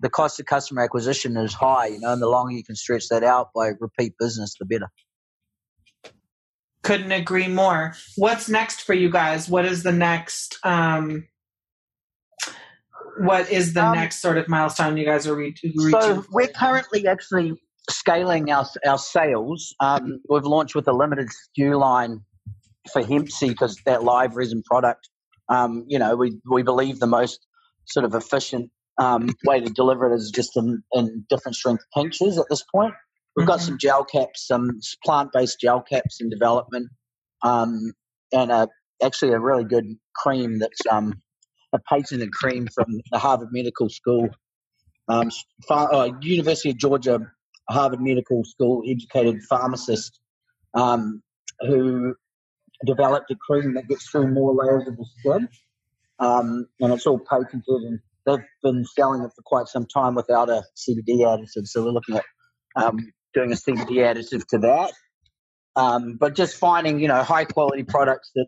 the 0.00 0.10
cost 0.10 0.40
of 0.40 0.46
customer 0.46 0.82
acquisition 0.82 1.36
is 1.36 1.54
high, 1.54 1.86
you 1.86 2.00
know, 2.00 2.12
and 2.12 2.20
the 2.20 2.28
longer 2.28 2.52
you 2.52 2.64
can 2.64 2.76
stretch 2.76 3.08
that 3.08 3.22
out 3.22 3.50
by 3.54 3.72
repeat 3.80 4.14
business, 4.18 4.54
the 4.58 4.66
better. 4.66 4.88
Couldn't 6.82 7.12
agree 7.12 7.48
more. 7.48 7.94
What's 8.16 8.48
next 8.48 8.82
for 8.82 8.92
you 8.92 9.10
guys? 9.10 9.48
What 9.48 9.64
is 9.64 9.82
the 9.82 9.92
next 9.92 10.58
um, 10.64 11.26
what 13.18 13.50
is 13.50 13.74
the 13.74 13.84
um, 13.84 13.94
next 13.94 14.20
sort 14.20 14.38
of 14.38 14.48
milestone 14.48 14.96
you 14.96 15.04
guys 15.04 15.26
are 15.26 15.34
re- 15.34 15.54
reaching? 15.64 16.00
So 16.00 16.24
we're 16.30 16.48
currently 16.48 17.06
actually 17.06 17.54
scaling 17.90 18.50
our 18.50 18.66
our 18.86 18.98
sales. 18.98 19.74
Um, 19.80 20.20
we've 20.28 20.44
launched 20.44 20.74
with 20.74 20.88
a 20.88 20.92
limited 20.92 21.28
SKU 21.28 21.78
line 21.78 22.20
for 22.92 23.02
Hempsi 23.02 23.48
because 23.48 23.78
that 23.86 24.02
live 24.02 24.36
resin 24.36 24.62
product. 24.62 25.08
Um, 25.48 25.84
you 25.88 25.98
know, 25.98 26.16
we 26.16 26.38
we 26.50 26.62
believe 26.62 27.00
the 27.00 27.06
most 27.06 27.46
sort 27.86 28.04
of 28.04 28.14
efficient 28.14 28.70
um, 28.98 29.34
way 29.44 29.60
to 29.60 29.70
deliver 29.70 30.12
it 30.12 30.16
is 30.16 30.30
just 30.30 30.56
in, 30.56 30.82
in 30.92 31.24
different 31.28 31.56
strength 31.56 31.84
tinctures 31.94 32.38
at 32.38 32.46
this 32.48 32.62
point. 32.62 32.94
We've 33.36 33.42
mm-hmm. 33.42 33.52
got 33.52 33.60
some 33.60 33.78
gel 33.78 34.04
caps, 34.04 34.46
some 34.46 34.80
plant 35.04 35.32
based 35.32 35.60
gel 35.60 35.82
caps 35.82 36.20
in 36.20 36.30
development, 36.30 36.88
um, 37.42 37.92
and 38.32 38.50
a, 38.50 38.68
actually 39.02 39.32
a 39.32 39.40
really 39.40 39.64
good 39.64 39.86
cream 40.14 40.58
that's 40.58 40.80
um, 40.90 41.20
a 41.72 41.78
patented 41.88 42.32
cream 42.32 42.68
from 42.72 43.00
the 43.10 43.18
Harvard 43.18 43.48
Medical 43.50 43.88
School, 43.88 44.28
um, 45.08 45.30
uh, 45.68 46.10
University 46.22 46.70
of 46.70 46.78
Georgia, 46.78 47.20
Harvard 47.68 48.00
Medical 48.00 48.44
School 48.44 48.82
educated 48.88 49.42
pharmacist 49.48 50.20
um, 50.74 51.22
who 51.60 52.14
developed 52.86 53.30
a 53.30 53.36
cream 53.36 53.74
that 53.74 53.88
gets 53.88 54.08
through 54.08 54.28
more 54.28 54.54
layers 54.54 54.86
of 54.86 54.96
the 54.96 55.06
skin. 55.18 55.48
Um, 56.18 56.68
and 56.80 56.92
it's 56.92 57.06
all 57.06 57.18
patented, 57.18 57.64
and 57.66 57.98
they've 58.26 58.38
been 58.62 58.84
selling 58.84 59.22
it 59.22 59.30
for 59.34 59.42
quite 59.44 59.68
some 59.68 59.86
time 59.86 60.14
without 60.14 60.48
a 60.48 60.62
CBD 60.76 61.20
additive. 61.20 61.66
So 61.66 61.84
we're 61.84 61.90
looking 61.90 62.16
at 62.16 62.24
um, 62.76 63.12
doing 63.34 63.52
a 63.52 63.56
CBD 63.56 63.98
additive 63.98 64.46
to 64.48 64.58
that. 64.58 64.92
Um, 65.76 66.16
but 66.18 66.34
just 66.34 66.56
finding, 66.56 67.00
you 67.00 67.08
know, 67.08 67.22
high 67.22 67.44
quality 67.44 67.82
products 67.82 68.30
that 68.34 68.46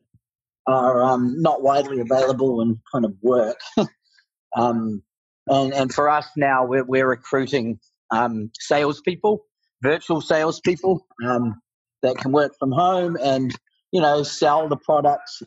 are 0.66 1.02
um, 1.02 1.40
not 1.40 1.62
widely 1.62 2.00
available 2.00 2.60
and 2.60 2.78
kind 2.92 3.04
of 3.04 3.14
work. 3.22 3.58
um, 4.56 5.02
and, 5.48 5.72
and 5.72 5.92
for 5.92 6.08
us 6.08 6.28
now, 6.36 6.64
we're, 6.64 6.84
we're 6.84 7.08
recruiting 7.08 7.78
um, 8.10 8.50
salespeople, 8.58 9.44
virtual 9.82 10.20
salespeople 10.20 11.06
um, 11.24 11.60
that 12.02 12.16
can 12.16 12.32
work 12.32 12.52
from 12.58 12.72
home 12.72 13.16
and 13.22 13.54
you 13.92 14.00
know 14.00 14.22
sell 14.22 14.68
the 14.68 14.76
products 14.76 15.42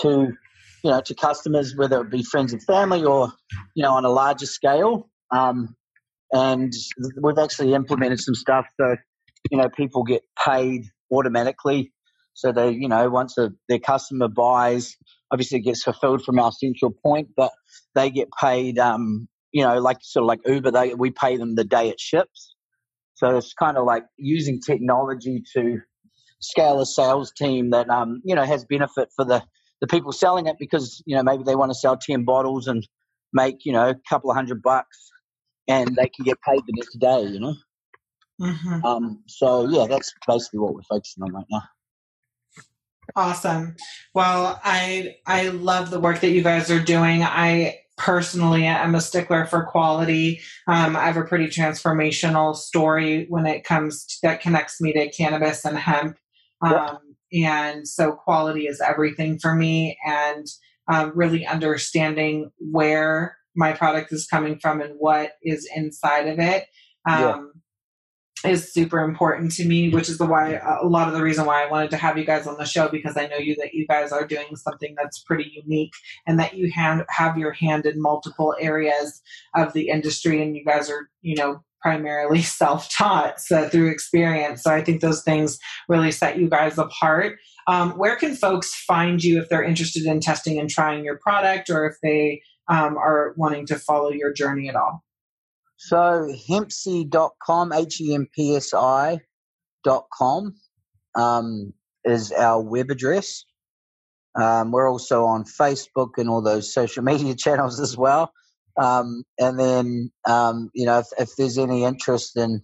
to 0.00 0.32
you 0.84 0.90
know 0.90 1.00
to 1.00 1.14
customers, 1.14 1.74
whether 1.76 2.00
it 2.02 2.10
be 2.10 2.22
friends 2.22 2.52
and 2.52 2.62
family 2.62 3.04
or 3.04 3.32
you 3.74 3.82
know 3.82 3.94
on 3.94 4.04
a 4.04 4.10
larger 4.10 4.46
scale. 4.46 5.08
Um, 5.30 5.74
and 6.32 6.72
we've 7.22 7.38
actually 7.38 7.74
implemented 7.74 8.20
some 8.20 8.34
stuff 8.34 8.66
so 8.80 8.96
you 9.50 9.58
know 9.58 9.68
people 9.68 10.04
get 10.04 10.22
paid 10.44 10.84
automatically 11.12 11.92
so 12.34 12.50
they, 12.50 12.72
you 12.72 12.88
know, 12.88 13.08
once 13.08 13.38
a, 13.38 13.52
their 13.68 13.78
customer 13.78 14.28
buys, 14.28 14.96
obviously 15.30 15.58
it 15.58 15.62
gets 15.62 15.84
fulfilled 15.84 16.24
from 16.24 16.38
our 16.38 16.52
central 16.52 16.90
point, 16.90 17.28
but 17.36 17.52
they 17.94 18.10
get 18.10 18.28
paid, 18.38 18.78
um, 18.78 19.28
you 19.52 19.62
know, 19.62 19.78
like 19.78 19.98
sort 20.02 20.24
of 20.24 20.26
like 20.26 20.40
Uber, 20.46 20.72
they 20.72 20.94
we 20.94 21.10
pay 21.10 21.36
them 21.36 21.54
the 21.54 21.64
day 21.64 21.88
it 21.88 22.00
ships. 22.00 22.54
So 23.14 23.36
it's 23.36 23.54
kind 23.54 23.78
of 23.78 23.86
like 23.86 24.04
using 24.18 24.60
technology 24.60 25.44
to 25.54 25.78
scale 26.40 26.80
a 26.80 26.86
sales 26.86 27.32
team 27.32 27.70
that, 27.70 27.88
um, 27.88 28.20
you 28.24 28.34
know, 28.34 28.42
has 28.42 28.64
benefit 28.64 29.10
for 29.14 29.24
the 29.24 29.44
the 29.84 29.96
people 29.96 30.12
selling 30.12 30.46
it 30.46 30.56
because 30.58 31.02
you 31.04 31.14
know 31.14 31.22
maybe 31.22 31.44
they 31.44 31.54
want 31.54 31.70
to 31.70 31.74
sell 31.74 31.96
ten 31.96 32.24
bottles 32.24 32.66
and 32.66 32.86
make 33.32 33.64
you 33.64 33.72
know 33.72 33.90
a 33.90 33.94
couple 34.08 34.30
of 34.30 34.36
hundred 34.36 34.62
bucks, 34.62 35.10
and 35.68 35.94
they 35.96 36.08
can 36.08 36.24
get 36.24 36.38
paid 36.46 36.60
the 36.66 36.72
next 36.74 36.98
day. 36.98 37.22
You 37.22 37.40
know. 37.40 37.54
Mm-hmm. 38.40 38.84
Um, 38.84 39.22
so 39.28 39.68
yeah, 39.68 39.86
that's 39.86 40.12
basically 40.26 40.60
what 40.60 40.74
we're 40.74 40.82
focusing 40.82 41.22
on 41.22 41.32
right 41.32 41.46
now. 41.50 41.62
Awesome. 43.14 43.76
Well, 44.14 44.58
I 44.64 45.16
I 45.26 45.48
love 45.48 45.90
the 45.90 46.00
work 46.00 46.20
that 46.20 46.30
you 46.30 46.42
guys 46.42 46.70
are 46.70 46.82
doing. 46.82 47.22
I 47.22 47.80
personally 47.96 48.64
am 48.64 48.94
a 48.94 49.00
stickler 49.00 49.44
for 49.44 49.64
quality. 49.64 50.40
Um, 50.66 50.96
I 50.96 51.04
have 51.04 51.16
a 51.16 51.24
pretty 51.24 51.46
transformational 51.46 52.56
story 52.56 53.26
when 53.28 53.46
it 53.46 53.62
comes 53.62 54.04
to, 54.06 54.16
that 54.22 54.40
connects 54.40 54.80
me 54.80 54.92
to 54.94 55.10
cannabis 55.10 55.64
and 55.64 55.78
hemp. 55.78 56.16
Um, 56.60 56.72
yep. 56.72 57.00
And 57.42 57.86
so 57.88 58.12
quality 58.12 58.66
is 58.66 58.80
everything 58.80 59.38
for 59.38 59.54
me 59.54 59.98
and 60.06 60.46
um, 60.92 61.12
really 61.14 61.46
understanding 61.46 62.50
where 62.58 63.36
my 63.56 63.72
product 63.72 64.12
is 64.12 64.26
coming 64.26 64.58
from 64.58 64.80
and 64.80 64.94
what 64.98 65.32
is 65.42 65.68
inside 65.74 66.28
of 66.28 66.38
it. 66.38 66.66
Yeah. 67.06 67.30
Um, 67.30 67.52
is 68.44 68.72
super 68.72 69.00
important 69.00 69.52
to 69.52 69.66
me, 69.66 69.88
which 69.88 70.08
is 70.08 70.18
the 70.18 70.26
why 70.26 70.60
a 70.80 70.86
lot 70.86 71.08
of 71.08 71.14
the 71.14 71.22
reason 71.22 71.46
why 71.46 71.64
I 71.64 71.70
wanted 71.70 71.90
to 71.90 71.96
have 71.96 72.18
you 72.18 72.24
guys 72.24 72.46
on 72.46 72.58
the 72.58 72.64
show 72.64 72.88
because 72.88 73.16
I 73.16 73.26
know 73.26 73.38
you 73.38 73.54
that 73.56 73.72
you 73.72 73.86
guys 73.86 74.12
are 74.12 74.26
doing 74.26 74.54
something 74.56 74.94
that's 74.96 75.20
pretty 75.20 75.50
unique 75.64 75.94
and 76.26 76.38
that 76.38 76.54
you 76.54 76.70
hand, 76.70 77.04
have 77.08 77.38
your 77.38 77.52
hand 77.52 77.86
in 77.86 78.00
multiple 78.00 78.54
areas 78.60 79.22
of 79.54 79.72
the 79.72 79.88
industry 79.88 80.42
and 80.42 80.54
you 80.54 80.64
guys 80.64 80.90
are 80.90 81.08
you 81.22 81.36
know 81.36 81.64
primarily 81.84 82.42
self-taught 82.60 83.38
so 83.38 83.68
through 83.68 83.90
experience. 83.90 84.62
So 84.62 84.72
I 84.72 84.82
think 84.82 85.02
those 85.02 85.22
things 85.22 85.58
really 85.88 86.10
set 86.10 86.38
you 86.38 86.48
guys 86.48 86.78
apart. 86.78 87.36
Um, 87.66 87.92
where 87.92 88.16
can 88.16 88.34
folks 88.34 88.74
find 88.74 89.22
you 89.22 89.38
if 89.40 89.50
they're 89.50 89.62
interested 89.62 90.06
in 90.06 90.20
testing 90.20 90.58
and 90.58 90.70
trying 90.70 91.04
your 91.04 91.18
product 91.18 91.68
or 91.68 91.86
if 91.86 91.96
they 92.02 92.40
um, 92.68 92.96
are 92.96 93.34
wanting 93.36 93.66
to 93.66 93.78
follow 93.78 94.10
your 94.10 94.32
journey 94.32 94.70
at 94.70 94.76
all? 94.76 95.04
So 95.76 96.32
hempsi.com, 96.48 97.72
H-E-M-P-S-I.com 97.72 99.24
um, 101.14 101.72
is 102.04 102.32
our 102.32 102.62
web 102.62 102.90
address. 102.90 103.44
Um, 104.34 104.72
we're 104.72 104.90
also 104.90 105.24
on 105.26 105.44
Facebook 105.44 106.16
and 106.16 106.30
all 106.30 106.40
those 106.40 106.72
social 106.72 107.04
media 107.10 107.34
channels 107.34 107.78
as 107.78 107.94
well. 107.96 108.32
Um, 108.80 109.22
and 109.38 109.58
then, 109.58 110.10
um, 110.28 110.70
you 110.74 110.86
know, 110.86 110.98
if, 110.98 111.06
if, 111.18 111.30
there's 111.36 111.58
any 111.58 111.84
interest 111.84 112.36
in 112.36 112.62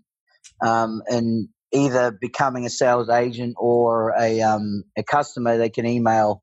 um, 0.64 1.02
in 1.08 1.48
either 1.72 2.10
becoming 2.10 2.66
a 2.66 2.70
sales 2.70 3.08
agent 3.08 3.54
or 3.58 4.14
a, 4.18 4.40
um, 4.40 4.82
a 4.98 5.04
customer, 5.04 5.56
they 5.56 5.70
can 5.70 5.86
email 5.86 6.42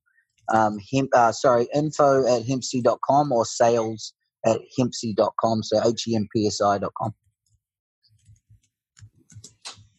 um, 0.54 0.78
hemp, 0.92 1.10
uh, 1.14 1.32
sorry, 1.32 1.68
info 1.74 2.26
at 2.26 2.44
hempsi.com 2.44 3.32
or 3.32 3.46
sales 3.46 4.14
at 4.46 4.60
hempsi.com. 4.80 5.64
So 5.64 5.82
H-E-M-P-S-I.com. 5.86 7.14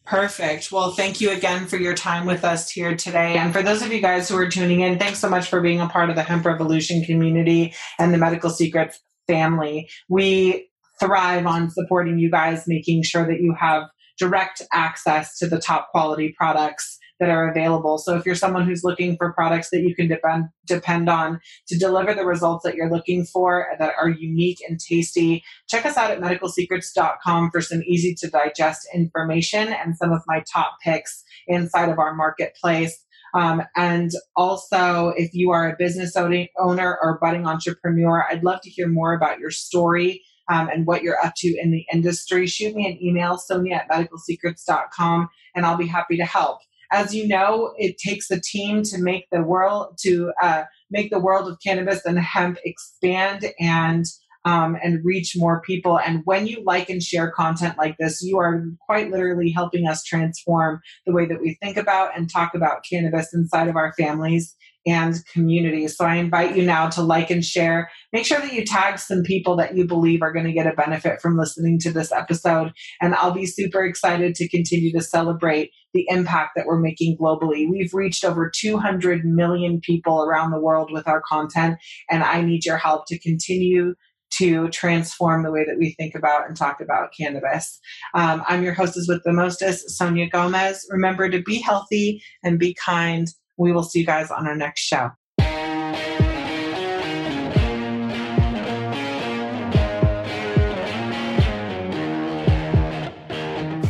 Perfect. 0.05 0.71
Well, 0.71 0.89
thank 0.89 1.21
you 1.21 1.29
again 1.29 1.67
for 1.67 1.77
your 1.77 1.93
time 1.93 2.25
with 2.25 2.43
us 2.43 2.71
here 2.71 2.95
today. 2.95 3.37
And 3.37 3.53
for 3.53 3.61
those 3.61 3.83
of 3.83 3.93
you 3.93 4.01
guys 4.01 4.27
who 4.27 4.37
are 4.37 4.49
tuning 4.49 4.79
in, 4.79 4.97
thanks 4.97 5.19
so 5.19 5.29
much 5.29 5.47
for 5.47 5.61
being 5.61 5.79
a 5.81 5.87
part 5.87 6.09
of 6.09 6.15
the 6.15 6.23
Hemp 6.23 6.45
Revolution 6.45 7.05
community 7.05 7.75
and 7.99 8.11
the 8.11 8.17
Medical 8.17 8.49
Secrets 8.49 8.99
family. 9.29 9.89
We 10.09 10.67
thrive 10.99 11.45
on 11.45 11.69
supporting 11.69 12.19
you 12.19 12.29
guys, 12.29 12.65
making 12.67 13.03
sure 13.03 13.25
that 13.25 13.41
you 13.41 13.55
have 13.59 13.83
direct 14.17 14.61
access 14.73 15.37
to 15.37 15.47
the 15.47 15.59
top 15.59 15.89
quality 15.91 16.33
products 16.37 16.97
that 17.19 17.29
are 17.29 17.49
available. 17.49 17.97
So 17.97 18.15
if 18.15 18.25
you're 18.25 18.35
someone 18.35 18.65
who's 18.65 18.83
looking 18.83 19.17
for 19.17 19.33
products 19.33 19.69
that 19.71 19.81
you 19.81 19.93
can 19.93 20.07
depend 20.07 20.45
depend 20.65 21.09
on 21.09 21.39
to 21.67 21.77
deliver 21.77 22.13
the 22.13 22.25
results 22.25 22.63
that 22.63 22.75
you're 22.75 22.89
looking 22.89 23.25
for 23.25 23.67
that 23.77 23.93
are 23.99 24.09
unique 24.09 24.59
and 24.67 24.79
tasty, 24.79 25.43
check 25.67 25.85
us 25.85 25.97
out 25.97 26.11
at 26.11 26.21
medicalsecrets.com 26.21 27.49
for 27.51 27.61
some 27.61 27.81
easy 27.85 28.15
to 28.15 28.29
digest 28.29 28.87
information 28.93 29.73
and 29.73 29.97
some 29.97 30.11
of 30.11 30.21
my 30.27 30.43
top 30.51 30.77
picks 30.83 31.23
inside 31.47 31.89
of 31.89 31.99
our 31.99 32.13
marketplace. 32.13 33.05
Um, 33.33 33.63
and 33.75 34.11
also, 34.35 35.13
if 35.15 35.33
you 35.33 35.51
are 35.51 35.69
a 35.69 35.75
business 35.77 36.15
owner 36.15 36.97
or 37.01 37.19
budding 37.21 37.45
entrepreneur, 37.45 38.25
I'd 38.29 38.43
love 38.43 38.61
to 38.61 38.69
hear 38.69 38.87
more 38.87 39.13
about 39.13 39.39
your 39.39 39.51
story 39.51 40.23
um, 40.49 40.67
and 40.69 40.85
what 40.85 41.03
you're 41.03 41.23
up 41.23 41.33
to 41.37 41.55
in 41.61 41.71
the 41.71 41.85
industry, 41.93 42.47
shoot 42.47 42.75
me 42.75 42.87
an 42.87 43.01
email, 43.03 43.37
sonia 43.37 43.75
at 43.75 43.89
medicalsecrets.com, 43.89 45.29
and 45.55 45.65
I'll 45.65 45.77
be 45.77 45.87
happy 45.87 46.17
to 46.17 46.25
help. 46.25 46.59
As 46.91 47.13
you 47.13 47.27
know, 47.27 47.73
it 47.77 47.99
takes 47.99 48.31
a 48.31 48.41
team 48.41 48.81
to 48.83 48.97
make 48.97 49.27
the 49.31 49.43
world 49.43 49.99
to 50.01 50.31
uh, 50.41 50.63
make 50.89 51.11
the 51.11 51.19
world 51.19 51.47
of 51.47 51.59
cannabis 51.63 52.03
and 52.03 52.17
hemp 52.17 52.57
expand 52.65 53.45
and 53.59 54.05
um, 54.49 54.75
and 54.81 55.05
reach 55.05 55.33
more 55.35 55.61
people. 55.61 55.99
And 55.99 56.21
when 56.25 56.47
you 56.47 56.63
like 56.65 56.89
and 56.89 57.03
share 57.03 57.29
content 57.29 57.77
like 57.77 57.97
this, 57.99 58.23
you 58.23 58.39
are 58.39 58.63
quite 58.83 59.11
literally 59.11 59.51
helping 59.51 59.87
us 59.87 60.03
transform 60.03 60.81
the 61.05 61.13
way 61.13 61.27
that 61.27 61.39
we 61.39 61.55
think 61.61 61.77
about 61.77 62.17
and 62.17 62.27
talk 62.27 62.55
about 62.55 62.83
cannabis 62.89 63.31
inside 63.31 63.67
of 63.67 63.75
our 63.75 63.93
families 63.93 64.55
and 64.87 65.15
communities. 65.31 65.95
So 65.95 66.05
I 66.05 66.15
invite 66.15 66.55
you 66.55 66.65
now 66.65 66.89
to 66.89 67.03
like 67.03 67.29
and 67.29 67.45
share. 67.45 67.91
Make 68.11 68.25
sure 68.25 68.39
that 68.39 68.53
you 68.53 68.65
tag 68.65 68.97
some 68.97 69.21
people 69.21 69.55
that 69.57 69.77
you 69.77 69.85
believe 69.85 70.23
are 70.23 70.33
going 70.33 70.47
to 70.47 70.53
get 70.53 70.65
a 70.65 70.73
benefit 70.73 71.21
from 71.21 71.37
listening 71.37 71.77
to 71.81 71.91
this 71.91 72.11
episode. 72.11 72.71
And 73.01 73.13
I'll 73.13 73.33
be 73.33 73.45
super 73.45 73.83
excited 73.83 74.33
to 74.35 74.49
continue 74.49 74.91
to 74.93 75.01
celebrate 75.01 75.69
the 75.93 76.07
impact 76.09 76.51
that 76.55 76.65
we're 76.65 76.79
making 76.79 77.17
globally. 77.17 77.69
We've 77.69 77.93
reached 77.93 78.25
over 78.25 78.49
200 78.49 79.25
million 79.25 79.79
people 79.79 80.23
around 80.23 80.51
the 80.51 80.59
world 80.59 80.91
with 80.91 81.07
our 81.07 81.21
content, 81.21 81.77
and 82.09 82.23
I 82.23 82.41
need 82.41 82.65
your 82.65 82.77
help 82.77 83.05
to 83.07 83.19
continue 83.19 83.95
to 84.31 84.69
transform 84.69 85.43
the 85.43 85.51
way 85.51 85.65
that 85.65 85.77
we 85.77 85.91
think 85.91 86.15
about 86.15 86.47
and 86.47 86.55
talk 86.55 86.81
about 86.81 87.13
cannabis. 87.17 87.79
Um, 88.13 88.43
I'm 88.47 88.63
your 88.63 88.73
hostess 88.73 89.07
with 89.07 89.23
the 89.23 89.33
mostest, 89.33 89.89
Sonia 89.91 90.29
Gomez. 90.29 90.85
Remember 90.89 91.29
to 91.29 91.41
be 91.41 91.59
healthy 91.59 92.21
and 92.43 92.59
be 92.59 92.75
kind. 92.75 93.27
We 93.57 93.71
will 93.71 93.83
see 93.83 93.99
you 93.99 94.05
guys 94.05 94.31
on 94.31 94.47
our 94.47 94.55
next 94.55 94.81
show. 94.81 95.11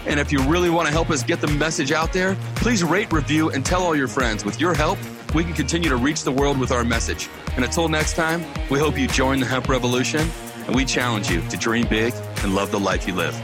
And 0.06 0.20
if 0.20 0.30
you 0.30 0.40
really 0.44 0.70
want 0.70 0.86
to 0.86 0.92
help 0.92 1.10
us 1.10 1.24
get 1.24 1.40
the 1.40 1.48
message 1.48 1.90
out 1.90 2.12
there, 2.12 2.36
please 2.54 2.84
rate, 2.84 3.12
review, 3.12 3.50
and 3.50 3.66
tell 3.66 3.82
all 3.82 3.96
your 3.96 4.06
friends. 4.06 4.44
With 4.44 4.60
your 4.60 4.72
help, 4.72 5.00
we 5.34 5.42
can 5.42 5.54
continue 5.54 5.88
to 5.88 5.96
reach 5.96 6.22
the 6.22 6.30
world 6.30 6.60
with 6.60 6.70
our 6.70 6.84
message. 6.84 7.28
And 7.56 7.64
until 7.64 7.88
next 7.88 8.14
time, 8.14 8.44
we 8.70 8.78
hope 8.78 8.96
you 8.96 9.08
join 9.08 9.40
the 9.40 9.46
hemp 9.46 9.68
revolution 9.68 10.30
and 10.68 10.76
we 10.76 10.84
challenge 10.84 11.30
you 11.30 11.40
to 11.48 11.56
dream 11.56 11.88
big 11.88 12.14
and 12.44 12.54
love 12.54 12.70
the 12.70 12.78
life 12.78 13.08
you 13.08 13.14
live. 13.14 13.34